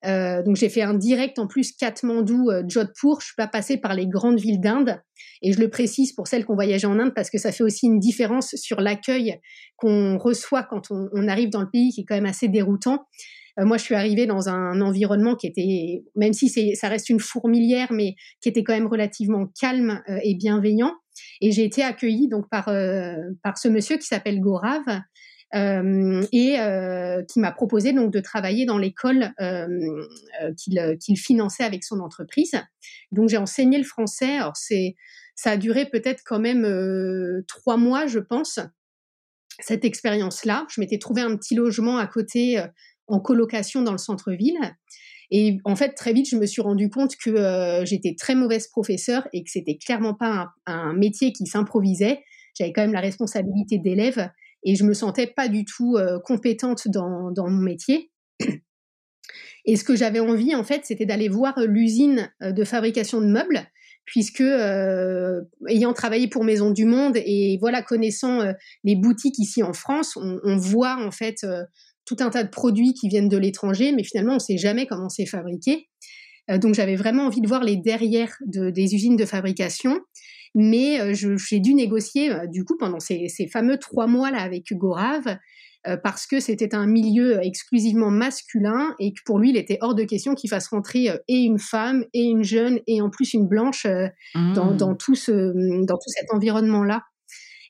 [0.07, 3.21] euh, donc j'ai fait un direct en plus Katmandou, euh, Jodhpur.
[3.21, 5.01] Je suis pas passée par les grandes villes d'Inde
[5.43, 7.65] et je le précise pour celles qui ont voyagé en Inde parce que ça fait
[7.65, 9.41] aussi une différence sur l'accueil
[9.77, 13.07] qu'on reçoit quand on, arrive dans le pays qui est quand même assez déroutant.
[13.59, 17.21] Euh, moi, je suis arrivée dans un environnement qui était, même si ça reste une
[17.21, 20.93] fourmilière, mais qui était quand même relativement calme et bienveillant.
[21.41, 22.67] Et j'ai été accueillie donc par
[23.43, 24.83] par ce monsieur qui s'appelle Gorav.
[25.55, 29.69] Euh, et euh, qui m'a proposé donc de travailler dans l'école euh,
[30.59, 32.55] qu'il qu'il finançait avec son entreprise.
[33.13, 34.39] Donc j'ai enseigné le français.
[34.39, 34.97] Alors c'est
[35.37, 36.67] ça a duré peut-être quand même
[37.47, 38.59] trois mois, je pense.
[39.61, 42.63] Cette expérience-là, je m'étais trouvé un petit logement à côté
[43.07, 44.59] en colocation dans le centre-ville.
[45.31, 49.29] Et en fait, très vite, je me suis rendu compte que j'étais très mauvaise professeure
[49.35, 52.23] et que c'était clairement pas un, métier qui s'improvisait.
[52.59, 54.31] J'avais quand même la responsabilité d'élève
[54.67, 58.11] et je me sentais pas du tout euh, compétente dans, mon métier.
[59.65, 63.27] Et ce que j'avais envie, en fait, c'était d'aller voir l'usine euh, de fabrication de
[63.27, 63.67] meubles,
[64.05, 64.45] puisque
[65.69, 68.41] ayant travaillé pour Maison du Monde et voilà connaissant
[68.85, 71.45] les boutiques ici en France, on, voit en fait
[72.05, 74.87] tout un tas de produits qui viennent de l'étranger, mais finalement, on ne sait jamais
[74.87, 75.89] comment c'est fabriqué.
[76.51, 80.01] Euh, donc, j'avais vraiment envie de voir les derrière de, des usines de fabrication.
[80.59, 84.39] Mais euh, j'ai dû négocier, euh, du coup, pendant ces, ces, fameux trois mois là
[84.39, 85.37] avec Hugo Rave,
[86.03, 90.03] parce que c'était un milieu exclusivement masculin et que pour lui, il était hors de
[90.03, 93.87] question qu'il fasse rentrer et une femme et une jeune et en plus une blanche
[94.35, 94.77] dans, mmh.
[94.79, 95.31] dans, tout ce,
[95.85, 97.03] dans tout cet environnement-là.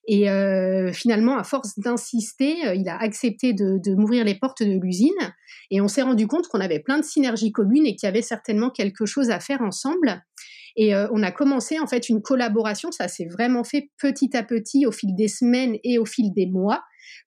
[0.08, 4.62] Et euh, finalement, à force d'insister, euh, il a accepté de, de m'ouvrir les portes
[4.62, 5.10] de l'usine.
[5.70, 8.22] Et on s'est rendu compte qu'on avait plein de synergies communes et qu'il y avait
[8.22, 10.22] certainement quelque chose à faire ensemble.
[10.76, 12.92] Et euh, on a commencé en fait une collaboration.
[12.92, 16.46] Ça s'est vraiment fait petit à petit au fil des semaines et au fil des
[16.46, 16.82] mois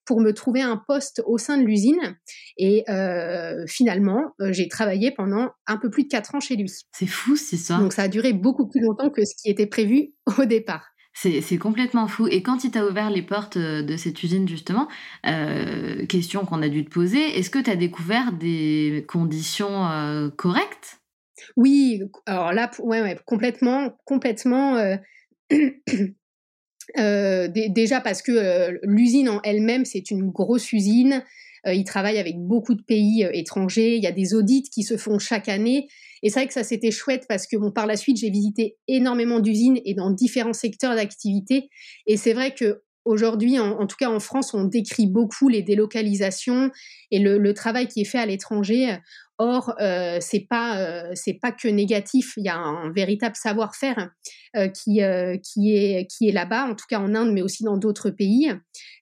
[0.05, 2.17] pour me trouver un poste au sein de l'usine.
[2.57, 6.71] Et euh, finalement, euh, j'ai travaillé pendant un peu plus de quatre ans chez lui.
[6.91, 7.77] C'est fou, c'est ça.
[7.77, 10.85] Donc ça a duré beaucoup plus longtemps que ce qui était prévu au départ.
[11.13, 12.27] C'est complètement fou.
[12.27, 14.87] Et quand il t'a ouvert les portes de cette usine, justement,
[15.27, 20.29] euh, question qu'on a dû te poser, est-ce que tu as découvert des conditions euh,
[20.29, 21.01] correctes?
[21.57, 24.75] Oui, alors là, ouais, complètement, complètement.
[26.97, 31.23] déjà parce que l'usine en elle-même, c'est une grosse usine.
[31.65, 33.95] il travaille avec beaucoup de pays étrangers.
[33.95, 35.87] Il y a des audits qui se font chaque année.
[36.21, 38.77] Et c'est vrai que ça, c'était chouette parce que bon, par la suite, j'ai visité
[38.87, 41.69] énormément d'usines et dans différents secteurs d'activité.
[42.07, 46.69] Et c'est vrai que Aujourd'hui, en, tout cas en France, on décrit beaucoup les délocalisations
[47.09, 48.97] et le travail qui est fait à l'étranger.
[49.41, 52.33] Or, euh, c'est pas euh, c'est pas que négatif.
[52.35, 54.09] Il y a un véritable savoir-faire
[54.57, 57.63] euh, qui euh, qui est qui est là-bas, en tout cas en Inde, mais aussi
[57.63, 58.51] dans d'autres pays,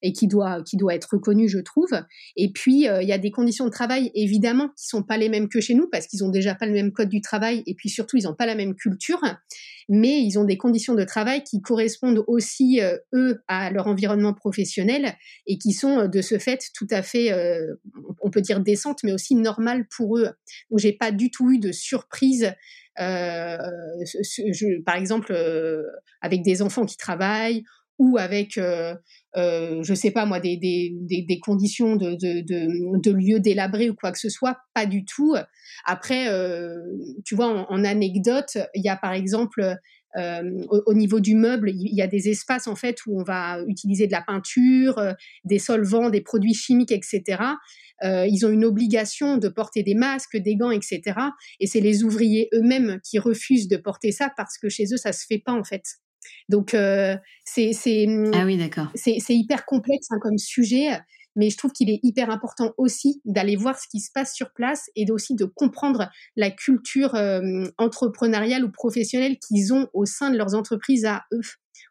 [0.04, 1.90] et qui doit qui doit être reconnu, je trouve.
[2.36, 5.30] Et puis euh, il y a des conditions de travail évidemment qui sont pas les
[5.30, 7.74] mêmes que chez nous parce qu'ils ont déjà pas le même code du travail, et
[7.74, 9.22] puis surtout ils ont pas la même culture,
[9.90, 12.82] mais ils ont des conditions de travail qui correspondent aussi
[13.14, 17.34] eux à leur environnement professionnel et qui sont de ce fait tout à fait,
[18.22, 20.28] on peut dire décentes, mais aussi normales pour eux
[20.70, 22.54] donc j'ai pas du tout eu de surprise.
[23.00, 23.58] Euh,
[24.86, 25.84] par exemple, euh,
[26.22, 27.64] avec des enfants qui travaillent
[28.00, 28.96] ou avec, euh,
[29.38, 30.96] euh, je sais pas moi, des, des,
[31.28, 35.36] des, conditions de, de, de, de ou quoi que ce soit, pas du tout.
[35.86, 36.76] Après, euh,
[37.24, 39.78] tu vois, en, anecdote, il y a par exemple
[40.18, 43.24] euh, au, au, niveau du meuble, il y a des espaces en fait où on
[43.24, 47.44] va utiliser de la peinture, euh, des solvants, des produits chimiques, etc.
[48.04, 51.02] Ils ont une obligation de porter des masques, des gants, etc.
[51.60, 55.12] Et c'est les ouvriers eux-mêmes qui refusent de porter ça parce que chez eux, ça
[55.12, 55.84] se fait pas en fait.
[56.50, 58.88] Donc euh, c'est c'est ah oui d'accord.
[58.96, 61.00] C'est hyper complexe hein, comme sujet,
[61.38, 64.52] mais je trouve qu'il est hyper important aussi d'aller voir ce qui se passe sur
[64.52, 70.32] place et aussi de comprendre la culture euh, entrepreneuriale ou professionnelle qu'ils ont au sein
[70.32, 71.42] de leurs entreprises à eux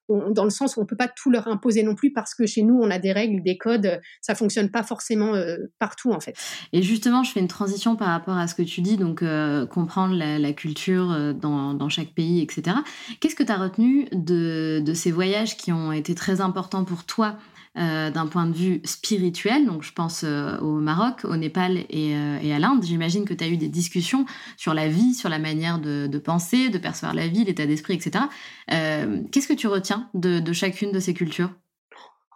[0.09, 2.63] dans le sens où on peut pas tout leur imposer non plus parce que chez
[2.63, 6.37] nous on a des règles, des codes, ça fonctionne pas forcément euh, partout en fait.
[6.73, 9.67] Et justement, je fais une transition par rapport à ce que tu dis, donc euh,
[9.67, 12.77] comprendre la, culture dans, chaque pays, etc.
[13.21, 17.37] Qu'est-ce que tu as retenu de ces voyages qui ont été très importants pour toi
[17.79, 19.67] euh, d'un point de vue spirituel.
[19.67, 22.83] Donc, je pense euh, au Maroc, au Népal et, euh, et à l'Inde.
[22.83, 24.25] J'imagine que tu as eu des discussions
[24.57, 27.93] sur la vie, sur la manière de, de penser, de percevoir la vie, l'état d'esprit,
[27.95, 28.25] etc.
[28.69, 31.51] Qu'est-ce que tu retiens de, de, chacune de ces cultures?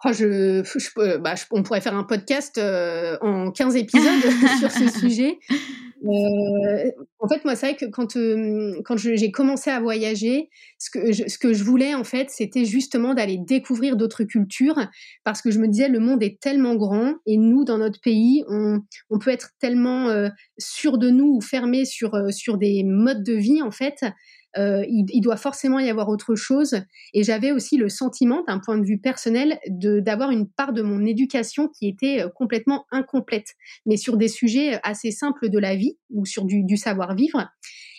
[0.05, 2.59] Oh, je, je, bah, on pourrait faire un podcast
[3.21, 4.21] en 15 épisodes
[4.59, 5.39] sur ce sujet.
[6.03, 8.17] Euh, en fait, moi, c'est vrai que quand,
[8.83, 12.65] quand j'ai commencé à voyager, ce que, je, ce que je voulais, en fait, c'était
[12.65, 14.79] justement d'aller découvrir d'autres cultures
[15.23, 18.43] parce que je me disais, le monde est tellement grand et nous, dans notre pays,
[18.49, 18.79] on,
[19.11, 23.33] on peut être tellement euh, sûr de nous ou fermé sur, sur des modes de
[23.33, 24.03] vie, en fait,
[24.57, 26.81] euh, il, il, doit forcément y avoir autre chose.
[27.13, 31.05] Et j'avais aussi le sentiment, d'un point de vue personnel, d'avoir une part de mon
[31.05, 35.97] éducation qui était euh, complètement incomplète, mais sur des sujets assez simples de la vie
[36.09, 37.49] ou sur du, du savoir-vivre.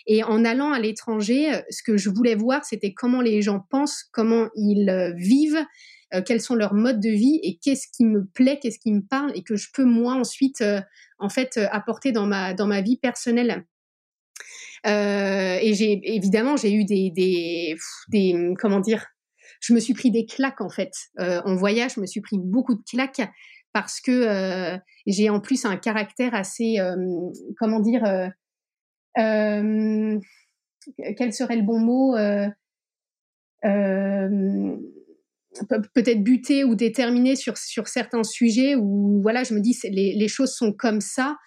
[0.05, 4.03] Et en allant à l'étranger, ce que je voulais voir, c'était comment les gens pensent,
[4.11, 5.63] comment ils euh, vivent,
[6.13, 9.01] euh, quels sont leurs modes de vie et qu'est-ce qui me plaît, qu'est-ce qui me
[9.01, 10.81] parle et que je peux moi ensuite, euh,
[11.19, 13.65] en fait, apporter dans ma dans ma vie personnelle.
[14.85, 17.75] Euh, et j'ai évidemment j'ai eu des, des,
[18.09, 19.05] des comment dire,
[19.61, 20.91] je me suis pris des claques en fait.
[21.19, 23.21] Euh, en voyage, je me suis pris beaucoup de claques
[23.71, 26.77] parce que euh, j'ai en plus un caractère assez,
[27.57, 28.03] comment dire,
[29.15, 30.21] quel
[31.33, 32.15] serait le bon mot
[35.93, 40.27] peut-être buté ou déterminé sur, sur certains sujets où voilà je me dis les, les
[40.27, 41.37] choses sont comme ça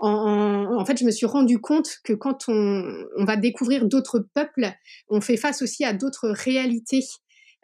[0.00, 2.84] en, en, fait, je me suis rendu compte que quand on,
[3.16, 4.70] on va découvrir d'autres peuples,
[5.08, 7.04] on fait face aussi à d'autres réalités.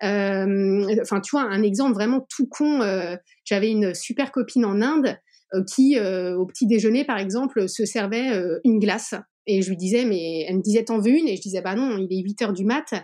[0.02, 2.82] Euh, enfin, tu vois, un exemple vraiment tout con.
[2.82, 5.18] Euh, J'avais une super copine en Inde
[5.54, 8.30] euh, qui, au petit déjeuner, par exemple, se servait
[8.64, 9.14] une glace.
[9.46, 11.28] Et je lui disais, mais elle me disait, t'en veux une?
[11.28, 12.94] Et je disais, bah non, il est 8 heures du mat.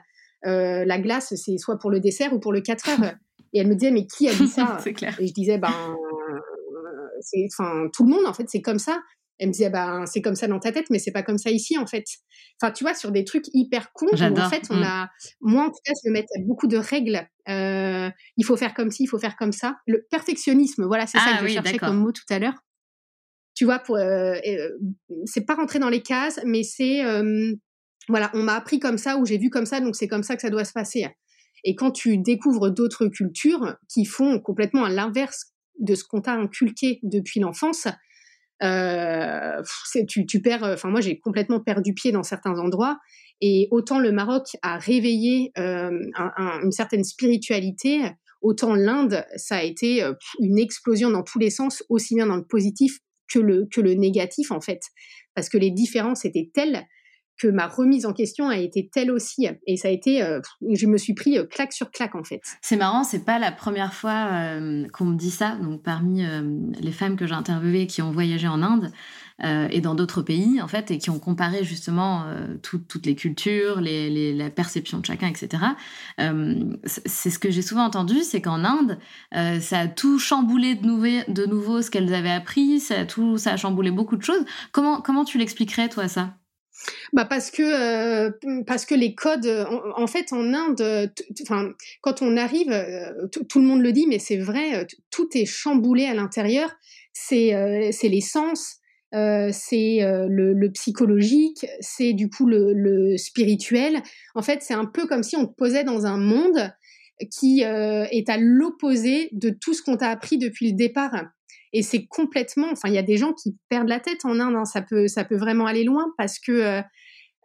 [0.42, 3.14] la glace, c'est soit pour le dessert ou pour le 4 heures.
[3.52, 4.78] Et elle me disait, mais qui a dit ça?
[4.94, 5.16] Clair.
[5.18, 5.96] Et je disais, ben,
[7.20, 9.00] c'est, enfin, tout le monde, en fait, c'est comme ça.
[9.38, 11.50] Elle me disait, bah, c'est comme ça dans ta tête, mais c'est pas comme ça
[11.50, 12.04] ici, en fait.
[12.60, 14.82] Enfin, tu vois, sur des trucs hyper cons, où, en fait, on mmh.
[14.82, 17.28] a, moi, en tout cas, je me mettre beaucoup de règles.
[17.48, 19.76] Euh, il faut faire comme ci, il faut faire comme ça.
[19.86, 22.54] Le perfectionnisme, voilà, c'est ça ah que je cherchais comme mot tout à l'heure.
[23.54, 24.70] Tu vois, pour, euh, euh,
[25.26, 27.02] c'est pas rentrer dans les cases, mais c'est,
[28.08, 30.36] voilà, on m'a appris comme ça ou j'ai vu comme ça, donc c'est comme ça
[30.36, 31.06] que ça doit se passer.
[31.64, 36.32] Et quand tu découvres d'autres cultures qui font complètement à l'inverse de ce qu'on t'a
[36.32, 37.88] inculqué depuis l'enfance,
[38.62, 39.62] euh,
[40.08, 40.64] tu, perds.
[40.64, 42.98] Enfin, moi, j'ai complètement perdu pied dans certains endroits.
[43.40, 45.90] Et autant le Maroc a réveillé euh,
[46.62, 48.00] une certaine spiritualité,
[48.40, 52.36] autant l'Inde, ça a été euh, une explosion dans tous les sens, aussi bien dans
[52.36, 52.98] le positif
[53.30, 54.80] que le, que le négatif, en fait.
[55.34, 56.86] Parce que les différences étaient telles
[57.38, 59.46] que ma remise en question a été telle aussi.
[59.66, 60.40] Et ça a été, euh,
[60.72, 62.40] je me suis pris euh, claque sur claque en fait.
[62.62, 65.56] C'est marrant, c'est pas la première fois euh, qu'on me dit ça.
[65.56, 66.24] Donc parmi
[66.80, 68.90] les femmes que j'ai interviewées qui ont voyagé en Inde
[69.42, 72.24] et dans d'autres pays en fait et qui ont comparé justement
[72.62, 75.62] toutes les cultures, la perception de chacun, etc.
[76.84, 78.98] c'est ce que j'ai souvent entendu, c'est qu'en Inde,
[79.60, 83.36] ça a tout chamboulé de, nouveau, de nouveau ce qu'elles avaient appris, ça a tout,
[83.36, 84.44] ça a chamboulé beaucoup de choses.
[84.72, 86.34] Comment comment tu l'expliquerais toi ça?
[87.12, 88.30] Bah parce que euh,
[88.66, 89.46] parce que les codes
[89.96, 91.12] en, fait en Inde
[91.42, 95.28] enfin quand on arrive euh, tout le monde le dit mais c'est vrai euh, tout
[95.34, 96.74] est chamboulé à l'intérieur.
[97.12, 98.76] C'est c'est les sens
[99.12, 104.02] c'est le, psychologique c'est du coup le, le, spirituel.
[104.34, 106.70] En fait c'est un peu comme si on te posait dans un monde
[107.30, 111.14] qui est à l'opposé de tout ce qu'on t'a appris depuis le départ
[111.76, 114.56] et c'est complètement, enfin, il y a des gens qui perdent la tête en Inde.
[114.56, 114.64] Hein.
[114.64, 116.82] Ça peut, ça peut vraiment aller loin parce que euh,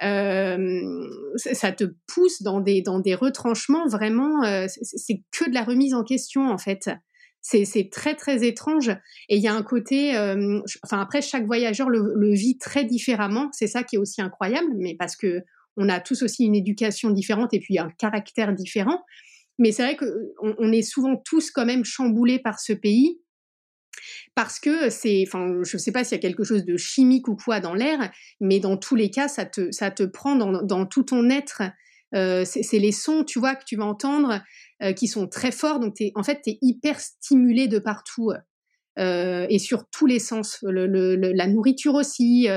[0.04, 4.42] euh, ça te pousse dans des, dans des retranchements vraiment.
[4.46, 6.90] Euh, c'est que de la remise en question en fait.
[7.42, 8.90] C'est très très étrange
[9.28, 10.12] et il y a un côté.
[10.84, 13.50] enfin après, chaque voyageur le, vit très différemment.
[13.52, 15.42] C'est ça qui est aussi incroyable, mais parce que
[15.76, 19.02] on a tous aussi une éducation différente et puis un caractère différent.
[19.60, 23.18] Mais c'est vrai qu'on on est souvent tous quand même chamboulés par ce pays
[24.36, 27.28] parce que c'est, enfin, je ne sais pas s'il y a quelque chose de chimique
[27.28, 30.86] ou quoi dans l'air, mais dans tous les cas, ça te, ça te prend dans,
[30.86, 31.64] tout ton être.
[32.14, 34.42] Euh, c'est les sons, tu vois, que tu vas entendre,
[34.84, 35.80] euh, qui sont très forts.
[35.80, 38.32] Donc, es, en fait, tu es hyper stimulé de partout
[39.00, 40.60] euh, et sur tous les sens.
[40.64, 42.48] La nourriture aussi.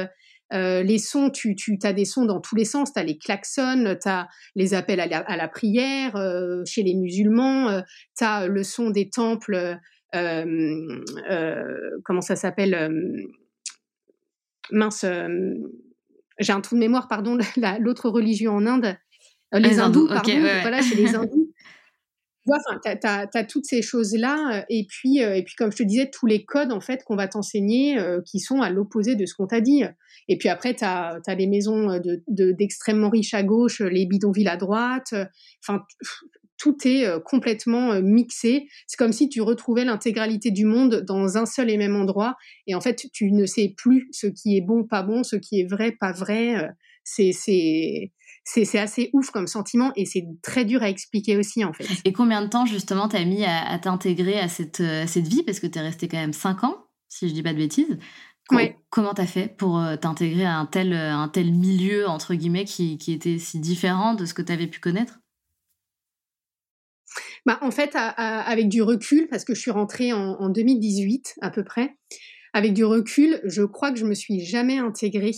[0.50, 2.92] les sons, tu, tu as des sons dans tous les sens.
[2.92, 6.14] Tu as les klaxons, tu as les appels à la, à la prière
[6.66, 7.82] chez les musulmans,
[8.16, 9.78] tu as le son des temples
[12.04, 13.22] comment ça s'appelle euh,
[14.70, 15.04] Mince,
[16.38, 17.36] j'ai un trou de mémoire, pardon,
[17.80, 18.96] l'autre religion en Inde,
[19.52, 21.50] les, hindous, pardon, voilà, chez les hindous.
[22.46, 26.26] Enfin, tu as, toutes ces choses-là, et puis, et puis comme je te disais, tous
[26.26, 29.62] les codes en fait qu'on va t'enseigner qui sont à l'opposé de ce qu'on t'a
[29.62, 29.82] dit.
[30.28, 31.98] Et puis après, tu as, les maisons
[32.28, 35.14] d'extrêmement de, riches à gauche, les bidonvilles à droite.
[35.66, 35.84] Enfin,
[36.58, 38.68] tout est euh, complètement euh, mixé.
[38.86, 42.36] C'est comme si tu retrouvais l'intégralité du monde dans un seul et même endroit.
[42.66, 45.60] Et en fait, tu ne sais plus ce qui est bon, pas bon, ce qui
[45.60, 46.56] est vrai, pas vrai.
[46.56, 46.68] Euh,
[47.04, 47.32] c'est
[48.46, 51.86] c'est assez ouf comme sentiment et c'est très dur à expliquer aussi en fait.
[52.04, 55.42] Et combien de temps justement t'as mis à, t'intégrer à cette, cette vie?
[55.42, 57.98] Parce que t'es resté quand même 5 ans si je dis pas de bêtises.
[58.50, 58.76] Ouais.
[58.88, 63.12] Comment t'as fait pour t'intégrer à un tel, un tel milieu entre guillemets qui, qui
[63.12, 65.20] était si différent de ce que t'avais pu connaître?
[67.46, 71.62] Bah, en fait, avec du recul, parce que je suis rentrée en, 2018 à peu
[71.62, 71.94] près,
[72.54, 75.32] avec du recul, je crois que je me suis jamais intégrée.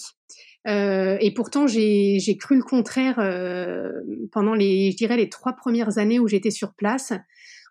[0.69, 3.91] Euh, et pourtant, j'ai cru le contraire euh,
[4.33, 7.13] pendant les, je dirais, les trois premières années où j'étais sur place.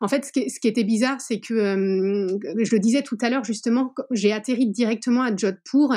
[0.01, 2.27] En fait, ce qui, était bizarre, c'est que, euh,
[2.61, 5.95] je le disais tout à l'heure, justement, j'ai atterri directement à Jodhpur,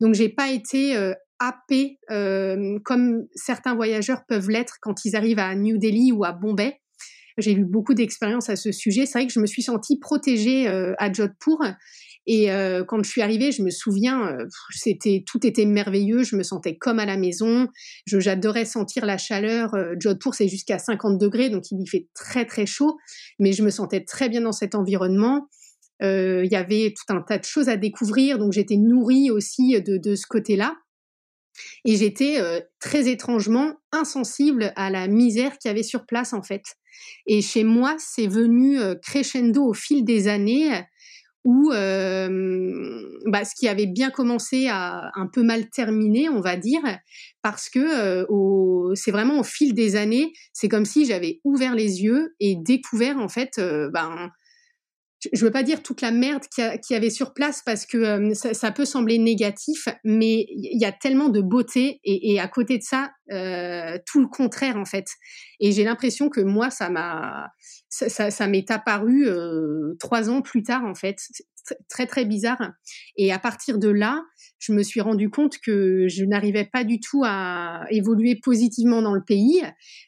[0.00, 0.94] donc j'ai pas été
[1.38, 1.98] happée
[2.84, 6.80] comme certains voyageurs peuvent l'être quand ils arrivent à New Delhi ou à Bombay.
[7.40, 9.06] J'ai eu beaucoup d'expérience à ce sujet.
[9.06, 11.58] C'est vrai que je me suis sentie protégée euh, à Jodhpur.
[12.26, 16.22] Et euh, quand je suis arrivée, je me souviens, euh, tout était merveilleux.
[16.22, 17.68] Je me sentais comme à la maison.
[18.06, 19.74] J'adorais sentir la chaleur.
[19.98, 22.98] Jodhpur, c'est jusqu'à 50 degrés, donc il y fait très très chaud.
[23.38, 25.48] Mais je me sentais très bien dans cet environnement.
[26.02, 29.98] Il y avait tout un tas de choses à découvrir, donc j'étais nourrie aussi de,
[29.98, 30.74] de ce côté-là.
[31.84, 32.38] Et j'étais
[32.78, 36.62] très étrangement insensible à la misère qu'il y avait sur place en fait.
[37.26, 40.70] Et chez moi, c'est venu crescendo au fil des années
[41.44, 46.82] où bah, ce qui avait bien commencé a un peu mal terminé, on va dire,
[47.42, 48.26] parce que
[48.94, 53.18] c'est vraiment au fil des années, c'est comme si j'avais ouvert les yeux et découvert
[53.18, 53.60] en fait
[53.92, 54.30] ben,
[55.32, 58.34] je veux pas dire toute la merde qu'il y, avait sur place parce que euh,
[58.34, 62.82] ça, peut sembler négatif, mais il y a tellement de beauté et, à côté de
[62.82, 65.06] ça, euh, tout le contraire en fait.
[65.60, 67.48] Et j'ai l'impression que moi, ça m'a,
[67.88, 71.18] ça, ça, m'est apparu euh, trois ans plus tard en fait
[71.88, 72.72] très très bizarre.
[73.16, 74.22] Et à partir de là,
[74.58, 79.14] je me suis rendu compte que je n'arrivais pas du tout à évoluer positivement dans
[79.14, 79.62] le pays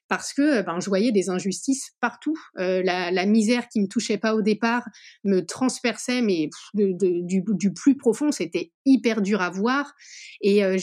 [0.09, 2.35] parce que ben, je voyais des injustices partout.
[2.59, 4.87] Euh, la, misère qui me touchait pas au départ
[5.25, 9.95] me transperçait, mais du, plus profond, c'était hyper dur à voir.
[10.43, 10.77] Et euh,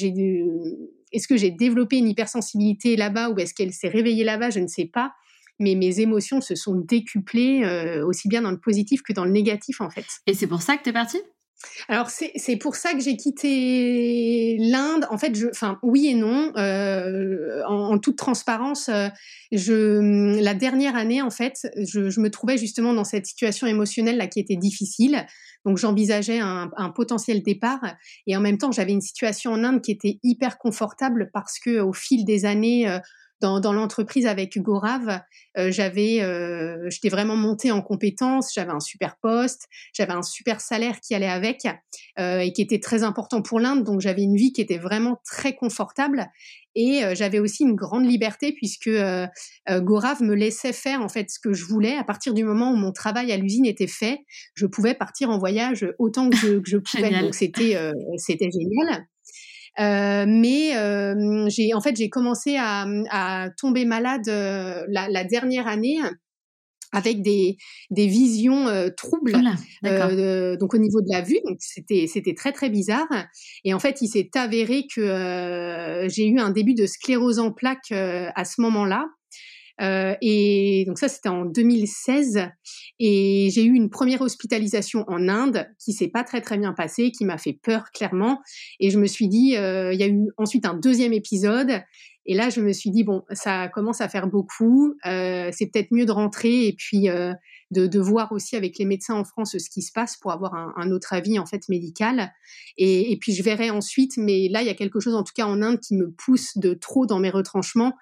[1.12, 4.50] est-ce que j'ai développé une hypersensibilité là-bas ou est-ce qu'elle s'est réveillée là-bas?
[4.50, 5.14] Je ne sais pas
[5.60, 9.32] mais mes émotions se sont décuplées euh, aussi bien dans le positif que dans le
[9.32, 10.06] négatif en fait.
[10.26, 11.22] Et c'est pour ça que tu es partie?
[11.90, 15.06] Alors c'est pour ça que j'ai quitté l'Inde.
[15.10, 16.54] En fait, je, enfin oui et non.
[16.56, 19.10] Euh, en, toute transparence, euh,
[19.52, 24.16] je, la dernière année en fait, je, je, me trouvais justement dans cette situation émotionnelle
[24.18, 25.26] là qui était difficile.
[25.66, 27.82] Donc j'envisageais un, un, potentiel départ
[28.26, 31.82] et en même temps j'avais une situation en Inde qui était hyper confortable parce que
[31.82, 32.88] au fil des années,
[33.42, 35.20] dans, dans l'entreprise avec Hugo Rave,
[35.58, 40.62] euh, j'avais, euh, j'étais vraiment montée en compétences, j'avais un super poste, j'avais un super
[40.62, 41.68] salaire qui allait avec
[42.20, 45.22] euh, et qui était très important pour l'Inde, donc j'avais une vie qui était vraiment
[45.26, 46.30] très confortable
[46.76, 49.28] et euh, j'avais aussi une grande liberté puisque euh,
[49.70, 51.96] euh, Gorav me laissait faire en fait ce que je voulais.
[51.96, 54.20] À partir du moment où mon travail à l'usine était fait,
[54.54, 57.22] je pouvais partir en voyage autant que je, que je pouvais.
[57.22, 57.78] donc c'était
[58.18, 59.06] c'était génial.
[59.80, 65.24] Euh, mais euh, j'ai en fait j'ai commencé à, à, tomber malade euh, la, la,
[65.24, 66.00] dernière année
[66.92, 67.56] avec des,
[67.92, 68.66] des visions
[68.98, 73.08] troubles donc au niveau de la vue donc c'était c'était très très bizarre.
[73.64, 77.92] Et en fait il s'est avéré que j'ai eu un début de sclérose en plaques
[77.92, 79.06] à ce moment-là
[79.82, 82.50] euh, et donc ça, c'était en 2016.
[83.00, 87.12] Et j'ai eu une première hospitalisation en Inde qui s'est pas très très bien passée,
[87.12, 88.40] qui m'a fait peur clairement.
[88.80, 91.82] Et je me suis dit, euh, il y a eu ensuite un deuxième épisode.
[92.26, 94.94] Et là, je me suis dit, bon, ça commence à faire beaucoup.
[95.06, 97.08] Euh, c'est peut-être mieux de rentrer et puis
[97.72, 100.92] de, voir aussi avec les médecins en France ce qui se passe pour avoir un,
[100.92, 102.32] autre avis en fait médical.
[102.78, 104.18] Et, puis je verrai ensuite.
[104.18, 106.58] Mais là, il y a quelque chose en tout cas en Inde qui me pousse
[106.58, 107.94] de trop dans mes retranchements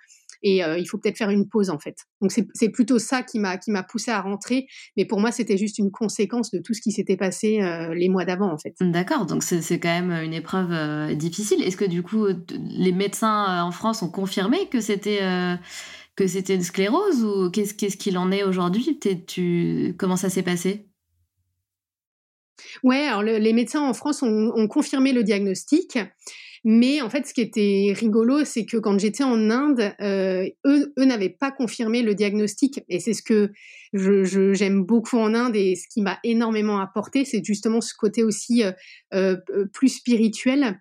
[0.43, 1.97] et euh, il faut peut-être faire une pause en fait.
[2.21, 5.57] Donc c'est plutôt ça qui m'a qui m'a poussé à rentrer, mais pour moi c'était
[5.57, 8.75] juste une conséquence de tout ce qui s'était passé euh, les mois d'avant en fait.
[8.81, 11.61] D'accord, donc c'est quand même une épreuve euh, difficile.
[11.63, 15.21] Est-ce que du coup les médecins en France ont confirmé que c'était
[16.15, 18.99] que c'était une sclérose ou qu'est-ce qu'est-ce qu'il en est aujourd'hui?
[19.27, 20.87] Tu comment ça s'est passé?
[22.83, 25.97] Ouais, alors les médecins en France ont, ont confirmé le diagnostic.
[26.63, 30.93] Mais en fait, ce qui était rigolo, c'est que quand j'étais en Inde, euh, eux,
[30.97, 32.81] eux n'avaient pas confirmé le diagnostic.
[32.89, 33.51] Et c'est ce que
[33.93, 38.23] je, j'aime beaucoup en Inde et ce qui m'a énormément apporté, c'est justement ce côté
[38.23, 38.71] aussi euh,
[39.13, 39.37] euh,
[39.73, 40.79] plus spirituel.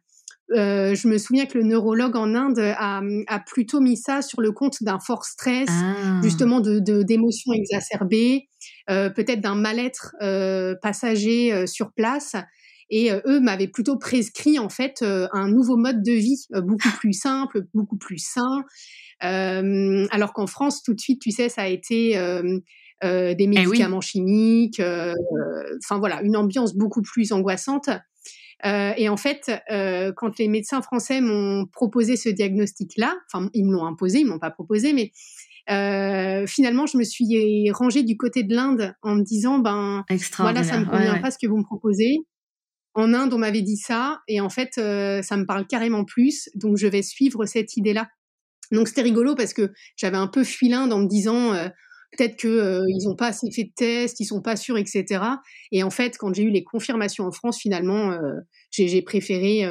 [0.53, 4.41] Euh, je me souviens que le neurologue en Inde a, a plutôt mis ça sur
[4.41, 6.21] le compte d'un fort stress, ah.
[6.23, 8.49] justement de, de d'émotions exacerbées,
[8.89, 12.37] euh, peut-être d'un mal-être euh, passager sur place.
[12.91, 16.61] Et euh, eux m'avaient plutôt prescrit en fait euh, un nouveau mode de vie euh,
[16.61, 18.65] beaucoup plus simple, beaucoup plus sain.
[19.21, 22.13] alors qu'en France, tout de suite, tu sais, ça a été
[23.03, 24.81] des eh médicaments chimiques.
[24.81, 27.89] Enfin voilà, une ambiance beaucoup plus angoissante.
[28.65, 29.51] et en fait,
[30.17, 34.39] quand les médecins français m'ont proposé ce diagnostic-là, enfin ils me l'ont imposé, ils m'ont
[34.39, 35.13] pas proposé, mais
[36.47, 40.05] finalement, je me suis rangée du côté de l'Inde en me disant, ben
[40.39, 42.19] voilà, ça me convient pas ce que vous me proposez.
[42.97, 46.49] En Inde, on m'avait dit ça, et en fait, euh, ça me parle carrément plus,
[46.55, 48.09] donc je vais suivre cette idée-là.
[48.73, 51.69] Donc c'était rigolo parce que j'avais un peu fui l'Inde en me disant euh,
[52.17, 55.23] peut-être que euh, n'ont pas assez fait de tests, ils sont pas sûrs, etc.
[55.73, 58.19] Et en fait, quand j'ai eu les confirmations en France, finalement,
[58.71, 59.71] j'ai préféré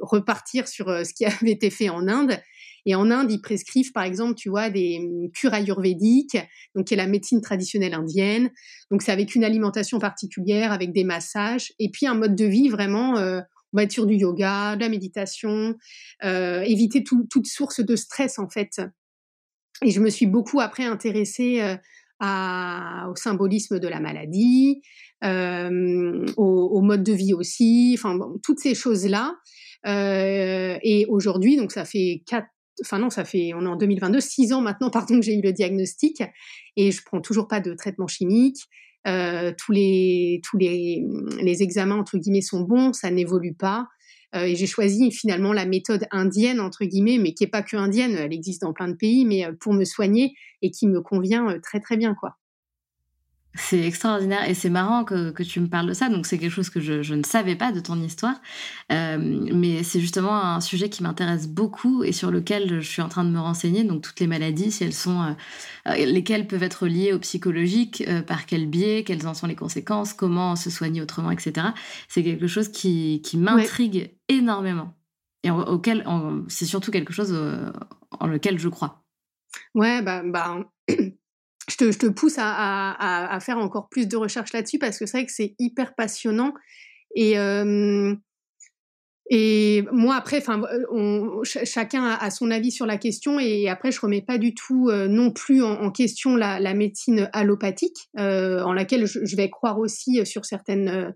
[0.00, 2.40] repartir sur ce qui avait été fait en Inde.
[2.86, 6.38] Et en Inde, ils prescrivent, par exemple, tu vois, des hum, cures ayurvédiques,
[6.74, 8.50] donc qui est la médecine traditionnelle indienne.
[8.90, 12.68] Donc c'est avec une alimentation particulière, avec des massages, et puis un mode de vie
[12.68, 13.18] vraiment.
[13.18, 13.40] Euh,
[13.72, 15.74] on va être sur du yoga, de la méditation,
[16.24, 18.82] euh, éviter toute source de stress en fait.
[19.82, 21.76] Et je me suis beaucoup après intéressée euh,
[22.20, 24.82] à, au symbolisme de la maladie,
[25.24, 29.34] euh, au, au, mode de vie aussi, enfin toutes ces choses-là.
[29.86, 32.46] Euh, et aujourd'hui, donc ça fait quatre,
[32.80, 35.42] enfin non, ça fait, on est en 2022, six ans maintenant, pardon, que j'ai eu
[35.42, 36.22] le diagnostic
[36.76, 38.58] et je prends toujours pas de traitement chimique.
[39.06, 41.04] Euh, tous les tous les,
[41.40, 43.88] les examens entre guillemets sont bons, ça n'évolue pas.
[44.34, 47.76] Euh, et j'ai choisi finalement la méthode indienne entre guillemets, mais qui est pas que
[47.76, 51.00] indienne, elle existe dans plein de pays, mais euh, pour me soigner et qui me
[51.00, 52.38] convient très très bien quoi.
[53.54, 56.08] C'est extraordinaire et c'est marrant que, que, tu me parles de ça.
[56.08, 58.40] Donc c'est quelque chose que je, je, ne savais pas de ton histoire,
[58.90, 63.10] euh, mais c'est justement un sujet qui m'intéresse beaucoup et sur lequel je suis en
[63.10, 63.84] train de me renseigner.
[63.84, 65.32] Donc toutes les maladies, si elles sont, euh,
[65.88, 70.14] euh, lesquelles peuvent être liées au psychologique, par quel biais, quelles en sont les conséquences,
[70.14, 71.68] comment se soigner autrement, etc.
[72.08, 74.94] C'est quelque chose qui, qui m'intrigue énormément
[75.42, 76.06] et auquel
[76.48, 77.36] c'est surtout quelque chose
[78.18, 79.02] en lequel je crois.
[79.74, 80.58] Ouais, bah, bah
[81.80, 85.32] je te, pousse à, faire encore plus de recherches là-dessus parce que c'est vrai que
[85.32, 86.52] c'est hyper passionnant.
[87.14, 88.14] Et, euh,
[89.92, 90.42] moi, après,
[91.44, 93.40] chacun a, son avis sur la question.
[93.40, 98.08] Et après, je remets pas du tout euh, non plus en, question la, médecine allopathique,
[98.18, 101.14] euh, en laquelle je, vais croire aussi sur certaines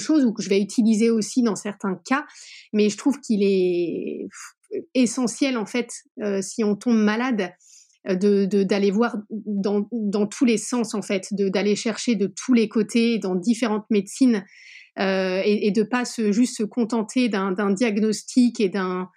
[0.00, 2.26] choses ou que je vais utiliser aussi dans certains cas.
[2.72, 4.28] Mais je trouve qu'il est
[4.92, 5.90] essentiel en fait,
[6.42, 7.50] si on tombe malade,
[8.04, 12.68] de d'aller voir dans, dans, tous les sens en fait, d'aller chercher de tous les
[12.68, 14.44] côtés dans différentes médecines
[14.98, 19.08] euh, et, et, de pas se, juste se contenter d'un diagnostic et d'un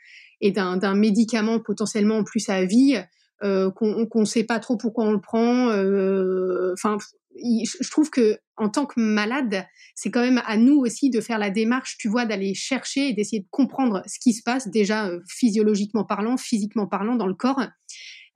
[0.41, 2.99] et d'un médicament potentiellement en plus à vie
[3.43, 5.69] euh, qu'on ne sait pas trop pourquoi on le prend.
[5.69, 6.97] Euh, enfin,
[7.35, 9.65] je trouve que en tant que malade,
[9.95, 13.13] c'est quand même à nous aussi de faire la démarche, tu vois, d'aller chercher et
[13.13, 17.33] d'essayer de comprendre ce qui se passe déjà euh, physiologiquement parlant, physiquement parlant dans le
[17.33, 17.61] corps,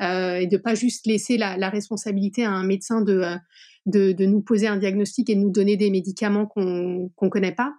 [0.01, 3.35] euh, et de pas juste laisser la, responsabilité à un médecin de, euh,
[3.85, 7.55] de, de, nous poser un diagnostic et de nous donner des médicaments qu'on qu'on connaît
[7.55, 7.73] pas.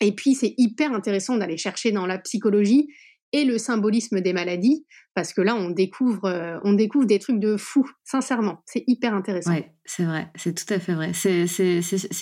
[0.00, 2.88] Et puis c'est hyper intéressant d'aller chercher dans la psychologie
[3.32, 4.86] et le symbolisme des maladies,
[5.18, 8.62] parce que là, on découvre, euh, on découvre des trucs de fou, sincèrement.
[8.66, 9.50] C'est hyper intéressant.
[9.50, 11.10] Oui, c'est vrai, c'est tout à fait vrai.
[11.12, 11.48] C'est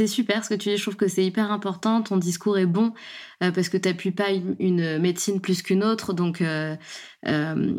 [0.07, 2.95] super ce que tu dis, je trouve que c'est hyper important, ton discours est bon,
[3.43, 6.75] euh, parce que tu n'appuies pas une, médecine plus qu'une autre, donc euh,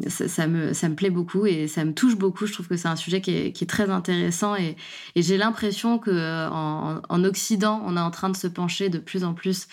[0.08, 2.46] ça, me, ça me plaît beaucoup et ça me touche beaucoup.
[2.46, 4.76] Je trouve que c'est un sujet qui est, très intéressant et,
[5.16, 9.24] j'ai l'impression que en, en, Occident, on est en train de se pencher de plus
[9.24, 9.68] en plus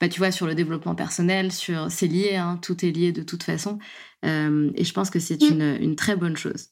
[0.00, 3.22] bah, tu vois, sur le développement personnel, sur c'est lié, hein, tout est lié de
[3.22, 3.78] toute façon.
[4.24, 6.68] Euh, et je pense que c'est une, une, très bonne chose.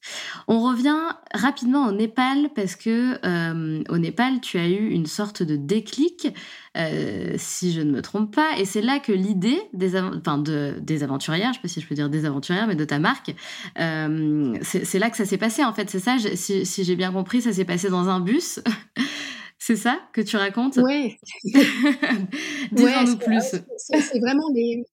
[0.48, 0.98] On revient
[1.32, 6.28] rapidement au Népal parce que euh, au Népal, tu as eu une sorte de déclic,
[6.76, 10.74] euh, si je ne me trompe pas, et c'est là que l'idée des, enfin de,
[10.80, 13.34] des aventurières, je sais pas si je peux dire des aventurières, mais de ta marque,
[13.76, 15.88] c'est là que ça s'est passé en fait.
[15.88, 18.60] C'est ça, si, si j'ai bien compris, ça s'est passé dans un bus.
[19.60, 20.78] C'est ça que tu racontes?
[20.82, 21.18] Oui.
[22.72, 23.56] Dis-en-nous plus.
[23.76, 24.84] C'est vraiment les.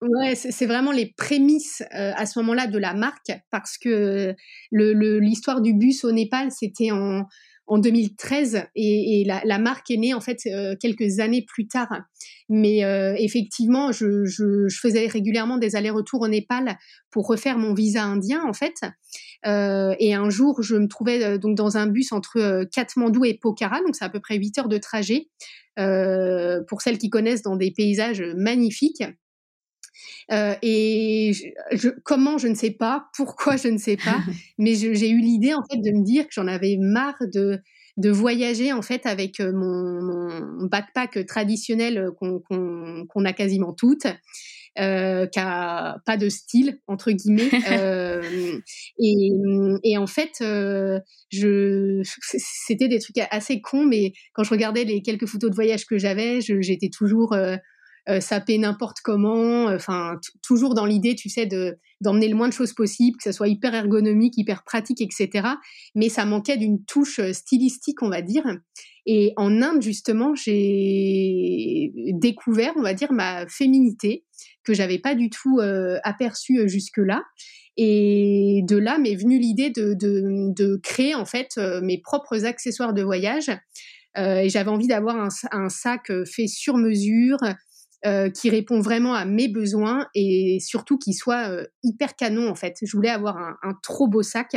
[0.00, 4.34] Ouais, c'est vraiment les prémices euh, à ce moment-là de la marque parce que
[4.70, 7.26] l'histoire le, du bus au Népal, c'était en,
[7.66, 11.66] en 2013 et, et la, la, marque est née en fait euh, quelques années plus
[11.66, 11.88] tard.
[12.48, 16.78] Mais euh, effectivement, je, je, je, faisais régulièrement des allers-retours au Népal
[17.10, 18.74] pour refaire mon visa indien en fait.
[19.46, 23.24] Euh, et un jour, je me trouvais euh, donc dans un bus entre euh, Katmandou
[23.24, 25.28] et Pokhara, donc c'est à peu près 8 heures de trajet.
[26.68, 29.04] pour celles qui connaissent dans des paysages magnifiques.
[30.30, 31.32] Euh, et
[31.72, 34.18] je, comment, je ne sais pas, pourquoi, je ne sais pas,
[34.58, 37.60] mais j'ai eu l'idée en fait de me dire que j'en avais marre de,
[37.96, 43.72] de voyager en fait avec euh, mon, mon backpack traditionnel euh, qu'on qu a quasiment
[43.72, 44.06] toutes.
[44.78, 48.60] Euh, qui a pas de style entre guillemets euh,
[49.00, 49.32] et,
[49.82, 51.00] et, en fait euh,
[51.30, 55.84] je c'était des trucs assez cons mais quand je regardais les quelques photos de voyage
[55.84, 57.34] que j'avais j'étais toujours
[58.20, 62.52] saper n'importe comment, euh, enfin toujours dans l'idée, tu sais, de d'emmener le moins de
[62.52, 65.48] choses possible, que ça soit hyper ergonomique, hyper pratique, etc.
[65.96, 68.44] Mais ça manquait d'une touche euh, stylistique, on va dire.
[69.04, 74.24] Et en Inde, justement, j'ai découvert, on va dire, ma féminité
[74.64, 77.24] que j'avais pas du tout euh, aperçue jusque-là.
[77.76, 83.02] Et de là m'est venue l'idée de, de, créer en fait mes propres accessoires de
[83.02, 83.50] voyage.
[84.16, 85.16] Euh, et j'avais envie d'avoir
[85.52, 87.38] un, sac fait sur mesure,
[88.06, 92.54] euh, qui répond vraiment à mes besoins et surtout qui soit euh, hyper canon en
[92.54, 92.76] fait.
[92.80, 94.56] Je voulais avoir un, trop beau sac.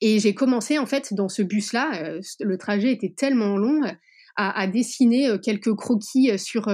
[0.00, 3.82] Et j'ai commencé en fait dans ce bus-là, euh, le trajet était tellement long,
[4.34, 6.68] à, à dessiner quelques croquis sur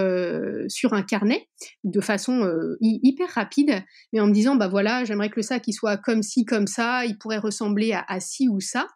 [0.68, 1.48] sur un carnet
[1.84, 3.82] de façon hyper rapide,
[4.14, 6.66] mais en me disant bah voilà j'aimerais que le sac il soit comme ci comme
[6.66, 8.86] ça, il pourrait ressembler à, à ci ou ça.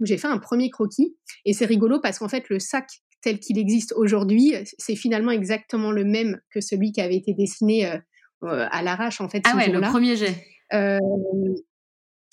[0.00, 2.88] J'ai fait un premier croquis et c'est rigolo parce qu'en fait le sac
[3.22, 7.86] tel qu'il existe aujourd'hui, c'est finalement exactement le même que celui qui avait été dessiné
[7.86, 7.98] euh,
[8.44, 9.42] euh, à l'arrache en fait.
[9.44, 10.46] Ah ouais, le premier jet.
[10.72, 10.98] Euh,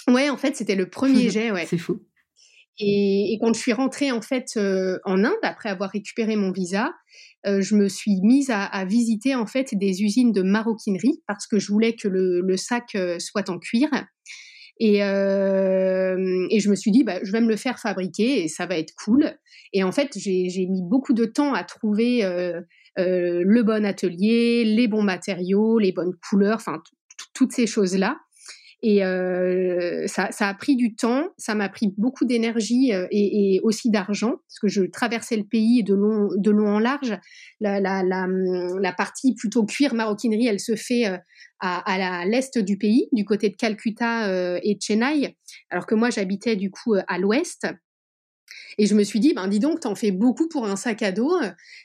[0.07, 1.51] ouais, en fait, c'était le premier jet.
[1.51, 1.65] Ouais.
[1.65, 2.01] c'est fou.
[2.79, 6.51] Et, et, quand je suis rentrée en fait euh, en Inde après avoir récupéré mon
[6.51, 6.93] visa,
[7.47, 11.47] euh, je me suis mise à, à, visiter en fait des usines de maroquinerie parce
[11.47, 13.89] que je voulais que le, le sac soit en cuir.
[14.79, 18.65] Et, et je me suis dit, bah, je vais me le faire fabriquer et ça
[18.65, 19.31] va être cool.
[19.73, 22.21] Et en fait, j'ai mis beaucoup de temps à trouver
[22.97, 26.81] le bon atelier, les bons matériaux, les bonnes couleurs, enfin
[27.33, 28.17] toutes ces choses-là.
[28.83, 33.55] Et euh, ça, ça, a pris du temps, ça m'a pris beaucoup d'énergie euh, et,
[33.55, 37.17] et, aussi d'argent, parce que je traversais le pays de long, de long en large.
[37.59, 41.17] La, la, la, la partie plutôt cuir maroquinerie, elle se fait euh,
[41.59, 45.35] à, à l'est du pays, du côté de Calcutta euh, et Chennai,
[45.71, 47.65] alors que moi j'habitais du coup à l'ouest.
[48.77, 51.11] Et je me suis dit, ben dis donc, t'en fais beaucoup pour un sac à
[51.11, 51.33] dos,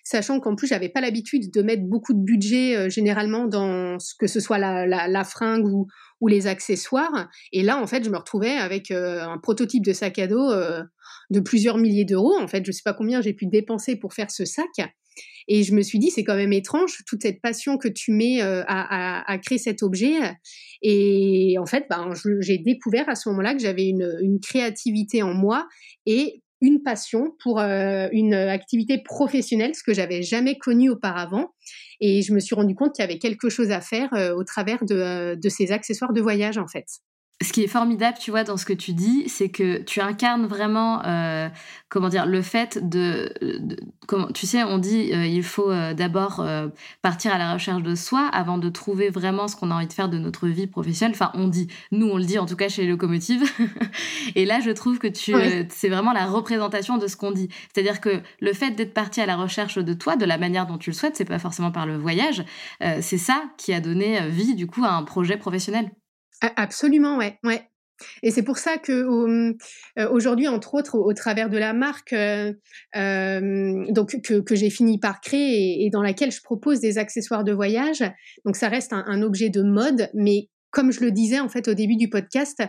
[0.04, 4.26] sachant qu'en plus j'avais pas l'habitude de mettre beaucoup de budget généralement dans ce que
[4.26, 5.86] ce soit la, fringue ou,
[6.28, 7.28] les accessoires.
[7.52, 10.52] Et là, en fait, je me retrouvais avec euh, un prototype de sac à dos
[10.52, 10.82] euh,
[11.30, 12.36] de plusieurs milliers d'euros.
[12.40, 14.68] En fait, je sais pas combien j'ai pu dépenser pour faire ce sac.
[15.48, 18.40] Et je me suis dit, c'est quand même étrange, toute cette passion que tu mets
[18.40, 20.14] euh, à, créer cet objet.
[20.80, 25.34] Et en fait, ben, j'ai découvert à ce moment-là que j'avais une, une, créativité en
[25.34, 25.66] moi
[26.06, 31.50] et une passion pour une activité professionnelle, ce que j'avais jamais connu auparavant.
[32.00, 34.42] Et je me suis rendu compte qu'il y avait quelque chose à faire euh, au
[34.42, 36.86] travers euh, de ces accessoires de voyage, en fait
[37.42, 40.46] ce qui est formidable, tu vois, dans ce que tu dis, c'est que tu incarnes
[40.46, 41.48] vraiment, euh,
[41.88, 43.32] comment dire, le fait de,
[44.06, 46.44] comment, tu sais, on dit, euh, il faut euh, d'abord
[47.02, 49.92] partir à la recherche de soi avant de trouver vraiment ce qu'on a envie de
[49.92, 51.14] faire de notre vie professionnelle.
[51.14, 53.42] Enfin, on dit, nous, on le dit en tout cas chez Locomotive.
[54.34, 55.34] Et là, je trouve que tu,
[55.70, 57.48] c'est vraiment la représentation de ce qu'on dit.
[57.72, 60.78] C'est-à-dire que le fait d'être parti à la recherche de toi, de la manière dont
[60.78, 62.44] tu le souhaites, c'est pas forcément par le voyage.
[63.00, 65.90] c'est ça qui a donné vie, du coup, à un projet professionnel.
[66.56, 67.62] Absolument, ouais, ouais.
[68.24, 69.54] Et c'est pour ça que euh,
[70.10, 72.56] aujourd'hui, entre autres, au, travers de la marque, que,
[74.54, 78.02] j'ai fini par créer et, dans laquelle je propose des accessoires de voyage.
[78.44, 81.74] Donc ça reste un objet de mode, mais comme je le disais en fait au
[81.74, 82.60] début du podcast,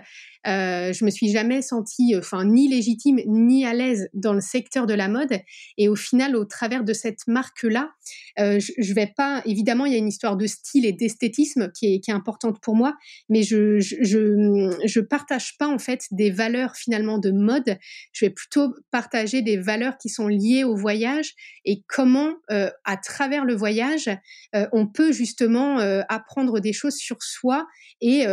[0.45, 4.85] euh, je me suis jamais sentie, enfin, ni légitime ni à l'aise dans le secteur
[4.85, 5.39] de la mode.
[5.77, 7.91] Et au final, au travers de cette marque-là,
[8.39, 9.41] euh, je, je, vais pas.
[9.45, 12.95] Évidemment, il y a une histoire de style et d'esthétisme qui est, importante pour moi,
[13.29, 17.77] mais je, je je partage pas en fait des valeurs finalement de mode.
[18.11, 21.33] Je vais plutôt partager des valeurs qui sont liées au voyage
[21.65, 24.09] et comment, euh, à travers le voyage,
[24.55, 25.77] euh, on peut justement
[26.09, 27.65] apprendre des choses sur soi
[28.01, 28.25] et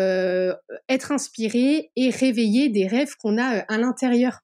[0.88, 4.40] être inspiré réveiller des rêves qu'on a euh, à l'intérieur.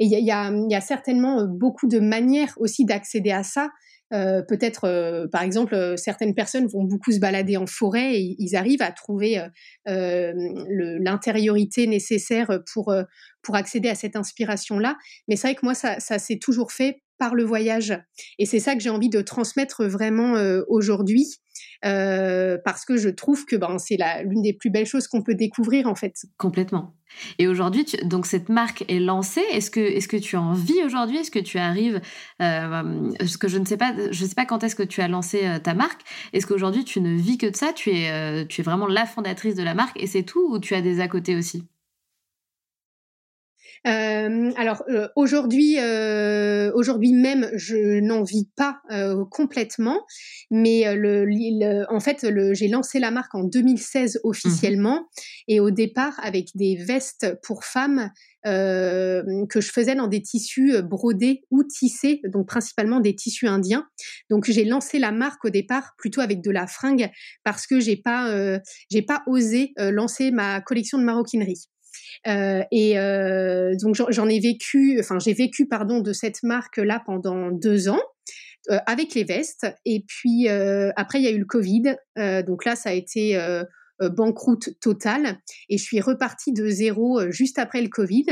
[0.00, 3.68] Et il y, a, certainement euh, beaucoup de manières aussi d'accéder à ça.
[4.14, 8.80] Euh, peut-être, par exemple, certaines personnes vont beaucoup se balader en forêt et ils arrivent
[8.80, 9.38] à trouver
[9.84, 12.94] l'intériorité nécessaire pour
[13.42, 14.96] pour accéder à cette inspiration-là.
[15.26, 17.98] Mais c'est vrai que moi, ça, ça s'est toujours fait par le voyage.
[18.38, 20.34] Et c'est ça que j'ai envie de transmettre vraiment
[20.68, 21.26] aujourd'hui.
[21.84, 25.34] Euh, parce que je trouve que ben, c'est l'une des plus belles choses qu'on peut
[25.34, 26.14] découvrir en fait.
[26.36, 26.94] Complètement.
[27.38, 29.42] Et aujourd'hui, donc cette marque est lancée.
[29.52, 31.18] Est-ce que, est-ce que tu en vis aujourd'hui?
[31.18, 32.00] Est-ce que tu arrives
[32.42, 35.08] euh, Ce que je ne sais pas, je sais pas quand est-ce que tu as
[35.08, 36.02] lancé euh, ta marque.
[36.32, 37.72] Est-ce qu'aujourd'hui tu ne vis que de ça?
[37.72, 40.58] Tu es, euh, tu es vraiment la fondatrice de la marque et c'est tout ou
[40.58, 41.64] tu as des à côté aussi?
[43.86, 50.04] Euh, alors euh, aujourd'hui, euh, aujourd'hui même, je n'en vis pas euh, complètement,
[50.50, 55.06] mais le, le en fait, j'ai lancé la marque en 2016 mmh officiellement
[55.46, 58.10] et au départ avec des vestes pour femmes
[58.46, 63.86] euh, que je faisais dans des tissus brodés ou tissés, donc principalement des tissus indiens.
[64.30, 67.10] Donc j'ai lancé la marque au départ plutôt avec de la fringue
[67.44, 68.58] parce que j'ai pas euh,
[68.90, 71.68] j'ai pas osé lancer ma collection de maroquinerie.
[72.26, 77.02] Euh, et euh, donc j'en ai vécu, enfin j'ai vécu pardon de cette marque là
[77.04, 78.00] pendant deux ans.
[78.70, 81.96] Euh, avec les vestes et puis après il y a eu le Covid
[82.46, 83.40] donc là ça a été
[84.00, 85.38] banqueroute totale
[85.70, 88.26] et je suis repartie de zéro juste après le Covid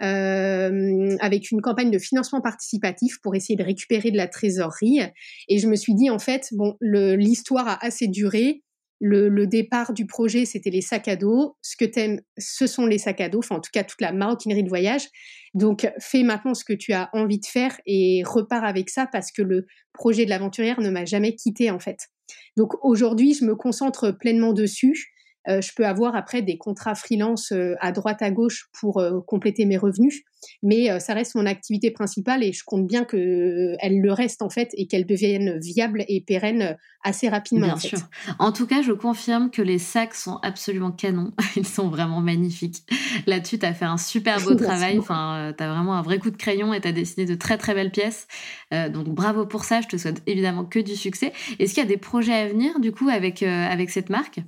[0.00, 5.00] avec une campagne de financement participatif pour essayer de récupérer de la trésorerie.
[5.48, 8.62] Et je me suis dit, en fait, bon, l'histoire a assez duré.
[9.00, 11.56] Le, départ du projet, c'était les sacs à dos.
[11.62, 13.40] Ce que t'aimes, ce sont les sacs à dos.
[13.40, 15.08] Enfin, en tout cas, toute la maroquinerie de voyage.
[15.52, 19.30] Donc, fais maintenant ce que tu as envie de faire et repars avec ça parce
[19.30, 22.08] que le projet de l'aventurière ne m'a jamais quitté, en fait.
[22.56, 25.13] Donc, aujourd'hui, je me concentre pleinement dessus.
[25.48, 29.20] Euh, je peux avoir après des contrats freelance euh, à droite à gauche pour euh,
[29.26, 30.22] compléter mes revenus,
[30.62, 34.50] mais ça reste mon activité principale et je compte bien que elle le reste en
[34.50, 37.66] fait et qu'elle devienne viable et pérenne assez rapidement.
[37.66, 37.98] Bien sûr.
[38.38, 41.32] En tout cas, je confirme que les sacs sont absolument canons.
[41.56, 42.82] Ils sont vraiment magnifiques.
[43.26, 44.98] Là-dessus, tu as fait un super beau travail.
[44.98, 47.56] Enfin, tu as vraiment un vrai coup de crayon et tu as dessiné de très
[47.56, 48.26] très belles pièces.
[48.70, 49.80] donc bravo pour ça.
[49.80, 51.32] Je te souhaite évidemment que du succès.
[51.58, 54.40] Est-ce qu'il y a des projets à venir du coup avec avec cette marque?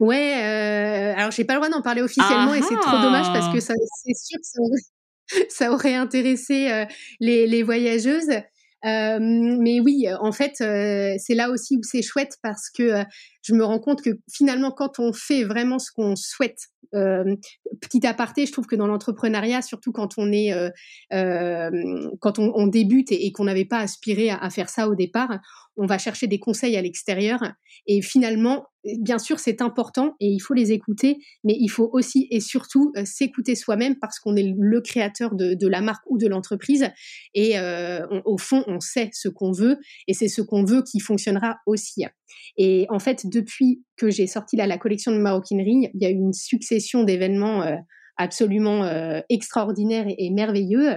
[0.00, 3.52] Ouais, euh, alors j'ai pas le droit d'en parler officiellement et c'est trop dommage parce
[3.52, 3.74] que c'est
[4.14, 6.86] sûr que ça aurait, intéressé
[7.20, 8.30] les, les, voyageuses.
[8.84, 13.02] Euh, mais oui, en fait, c'est là aussi où c'est chouette parce que
[13.42, 18.46] je me rends compte que finalement, quand on fait vraiment ce qu'on souhaite, petit aparté,
[18.46, 20.52] je trouve que dans l'entrepreneuriat, surtout quand on est,
[21.10, 25.38] quand on, débute et, qu'on n'avait pas aspiré à, faire ça au départ,
[25.76, 27.40] on va chercher des conseils à l'extérieur.
[27.86, 28.66] Et finalement,
[28.98, 32.92] bien sûr, c'est important et il faut les écouter, mais il faut aussi et surtout
[32.96, 36.88] euh, s'écouter soi-même parce qu'on est le créateur de, la marque ou de l'entreprise.
[37.34, 41.00] Et euh, au fond, on sait ce qu'on veut et c'est ce qu'on veut qui
[41.00, 42.04] fonctionnera aussi.
[42.56, 46.14] Et en fait, depuis que j'ai sorti la collection de maroquinerie, il y a eu
[46.14, 47.76] une succession d'événements euh,
[48.16, 48.84] absolument
[49.28, 50.96] extraordinaires et merveilleux.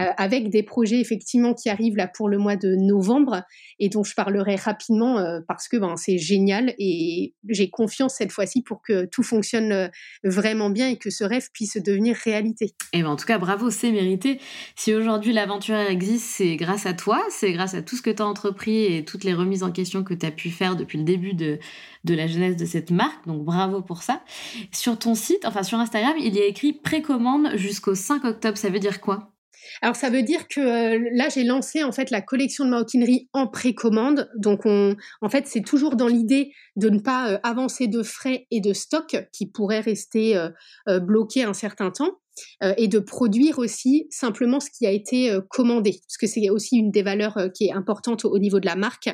[0.00, 3.44] Euh, avec des projets effectivement qui arrivent là pour le mois de novembre
[3.78, 8.32] et dont je parlerai rapidement euh, parce que ben, c'est génial et j'ai confiance cette
[8.32, 9.88] fois-ci pour que tout fonctionne euh,
[10.24, 12.74] vraiment bien et que ce rêve puisse devenir réalité.
[12.92, 14.40] Et ben, en tout cas, bravo, c'est mérité.
[14.74, 18.20] Si aujourd'hui l'aventure existe, c'est grâce à toi, c'est grâce à tout ce que tu
[18.20, 21.04] as entrepris et toutes les remises en question que tu as pu faire depuis le
[21.04, 21.60] début de,
[22.02, 23.28] de la jeunesse de cette marque.
[23.28, 24.24] Donc bravo pour ça.
[24.72, 28.58] Sur ton site, enfin sur Instagram, il y a écrit précommande jusqu'au 5 octobre.
[28.58, 29.33] Ça veut dire quoi?
[29.82, 33.28] Alors ça veut dire que euh, là j'ai lancé en fait la collection de maroquinerie
[33.32, 34.30] en précommande.
[34.36, 38.46] Donc on, en fait c'est toujours dans l'idée de ne pas euh, avancer de frais
[38.50, 42.18] et de stock qui pourraient rester euh, bloqués un certain temps.
[42.62, 46.50] Euh, et de produire aussi simplement ce qui a été euh, commandé, parce que c'est
[46.50, 49.10] aussi une des valeurs euh, qui est importante au, niveau de la marque,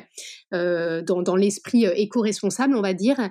[0.51, 3.29] dans, l'esprit éco-responsable, on va dire.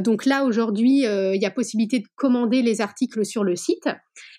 [0.00, 3.88] donc là, aujourd'hui, il y a possibilité de commander les articles sur le site.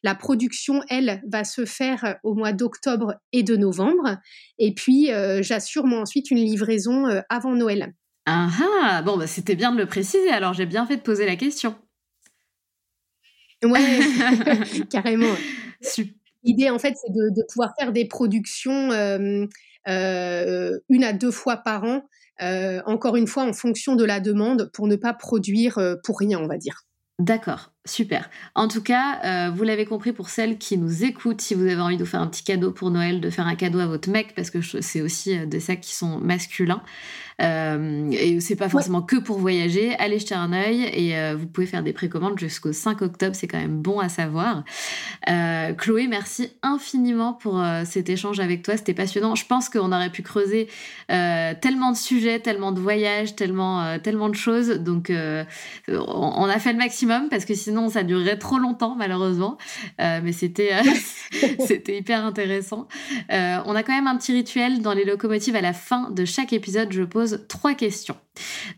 [0.04, 4.18] La production, elle, va se faire au mois d'octobre et de novembre.
[4.60, 7.94] Et puis, j'assure moi ensuite une livraison avant Noël.
[8.26, 11.26] Ah ah Bon, bah, c'était bien de le préciser, alors j'ai bien fait de poser
[11.26, 11.76] la question.
[13.64, 14.00] Ouais,
[14.90, 15.36] carrément.
[16.44, 18.92] L'idée, en fait, c'est de, pouvoir faire des productions
[19.86, 22.08] une à deux fois par an,
[22.86, 26.48] encore une fois, en fonction de la demande, pour ne pas produire pour rien, on
[26.48, 26.84] va dire.
[27.20, 28.30] D'accord, super.
[28.56, 31.98] En tout cas, vous l'avez compris pour celles qui nous écoutent, si vous avez envie
[31.98, 34.50] de faire un petit cadeau pour Noël, de faire un cadeau à votre mec, parce
[34.50, 36.82] que c'est aussi des sacs qui sont masculins.
[37.40, 39.96] Euh, et c'est pas forcément que pour voyager.
[40.00, 43.36] Allez jeter un œil et euh, vous pouvez faire des précommandes jusqu'au 5 octobre.
[43.36, 44.64] C'est quand même bon à savoir.
[45.30, 48.78] Euh, Chloé, merci infiniment pour cet échange avec toi.
[48.78, 49.36] C'était passionnant.
[49.36, 50.68] Je pense qu'on aurait pu creuser
[51.08, 54.70] tellement de sujets, tellement de voyages, tellement, tellement de choses.
[54.70, 55.12] Donc,
[55.88, 59.58] on a fait le maximum parce que sinon, ça durerait trop longtemps, malheureusement.
[60.00, 60.72] mais c'était,
[61.66, 62.88] c'était hyper intéressant.
[63.30, 66.54] on a quand même un petit rituel dans les locomotives à la fin de chaque
[66.54, 66.92] épisode.
[66.92, 68.18] Je pose trois questions.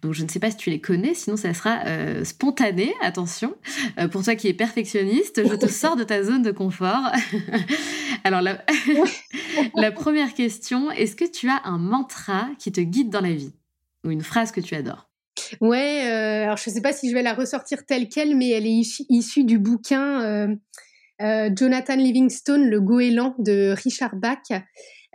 [0.01, 3.55] Donc je ne sais pas si tu les connais, sinon ça sera euh, spontané, attention.
[3.99, 7.11] Euh, pour toi qui es perfectionniste, je te sors de ta zone de confort.
[8.23, 8.63] Alors la...
[9.75, 13.53] la première question, est-ce que tu as un mantra qui te guide dans la vie?
[14.05, 15.09] Ou une phrase que tu adores?
[15.61, 18.49] Ouais, euh, alors je ne sais pas si je vais la ressortir telle qu'elle, mais
[18.49, 20.57] elle est issue, du bouquin
[21.19, 24.61] Jonathan Livingstone, Le goéland de Richard Bach.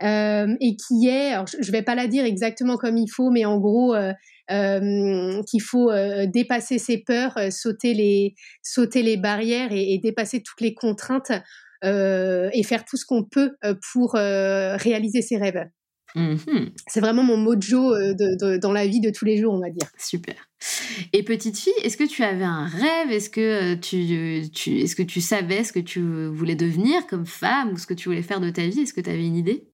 [0.03, 3.45] Euh, et qui est, je ne vais pas la dire exactement comme il faut, mais
[3.45, 4.11] en gros, euh,
[4.51, 5.91] euh, qu'il faut
[6.27, 11.31] dépasser ses peurs, sauter les, sauter les barrières et, dépasser toutes les contraintes
[11.81, 13.51] et faire tout ce qu'on peut
[13.93, 15.65] pour réaliser ses rêves.
[16.15, 19.69] Mmh C'est vraiment mon mojo de, dans la vie de tous les jours, on va
[19.69, 19.87] dire.
[19.97, 20.35] Super.
[21.13, 23.11] Et petite fille, est-ce que tu avais un rêve?
[23.11, 27.73] Est-ce que tu, tu, est-ce que tu savais ce que tu voulais devenir comme femme
[27.73, 28.81] ou ce que tu voulais faire de ta vie?
[28.81, 29.67] Est-ce que tu avais une idée?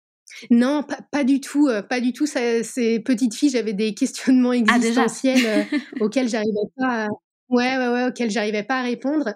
[0.50, 2.26] Non, pas, du tout, euh, pas du tout.
[2.26, 7.08] ces petites filles, j'avais des questionnements ah, existentiels euh, auxquels j'arrivais pas, à...
[7.50, 9.34] ouais, ouais, ouais, auxquels j'arrivais pas à répondre.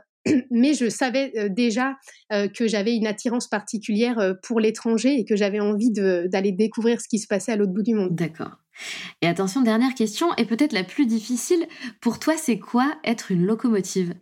[0.51, 1.95] Mais je savais euh, déjà
[2.31, 7.19] que j'avais une attirance particulière pour l'étranger et que j'avais envie d'aller découvrir ce qui
[7.19, 8.15] se passait à l'autre bout du monde.
[8.15, 8.57] D'accord.
[9.21, 11.65] Et attention, dernière question, et peut-être la plus difficile.
[12.01, 14.15] Pour toi, c'est quoi être une locomotive?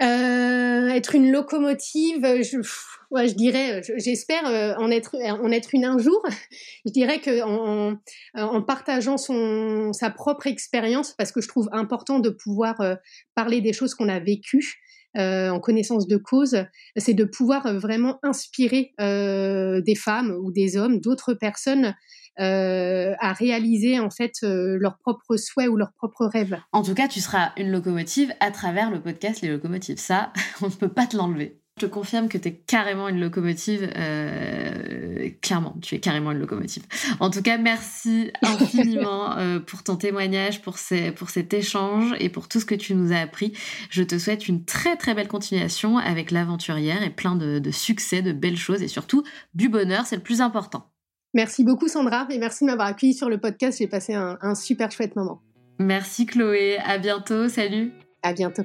[0.00, 2.62] Être une locomotive, je
[3.10, 6.22] ouais, je dirais, j'espère euh, en être en être une un jour.
[6.86, 7.96] je dirais que en,
[8.34, 12.94] en, partageant son sa propre expérience, parce que je trouve important de pouvoir euh,
[13.34, 14.80] parler des choses qu'on a vécues.
[15.16, 16.64] Euh, en connaissance de cause,
[16.96, 21.94] c'est de pouvoir vraiment inspirer des femmes ou des hommes, d'autres personnes
[22.40, 26.58] euh, à réaliser en fait leurs propres souhaits ou leurs propres rêves.
[26.72, 29.98] En tout cas, tu seras une locomotive à travers le podcast Les Locomotives.
[29.98, 30.32] Ça,
[30.62, 31.60] on ne peut pas te l'enlever.
[31.78, 33.88] Je te confirme que tu es carrément une locomotive.
[33.94, 36.82] Euh, clairement, tu es carrément une locomotive.
[37.20, 42.30] En tout cas, merci infiniment euh, pour ton témoignage, pour, ces, pour cet échange et
[42.30, 43.52] pour tout ce que tu nous as appris.
[43.90, 48.32] Je te souhaite une très très belle continuation avec l'aventurière et plein de, succès, de
[48.32, 49.22] belles choses et surtout
[49.54, 50.90] du bonheur, c'est le plus important.
[51.32, 53.78] Merci beaucoup Sandra et merci de m'avoir accueilli sur le podcast.
[53.78, 55.42] J'ai passé un, un super chouette moment.
[55.78, 57.92] Merci Chloé, à bientôt, salut.
[58.24, 58.64] À bientôt.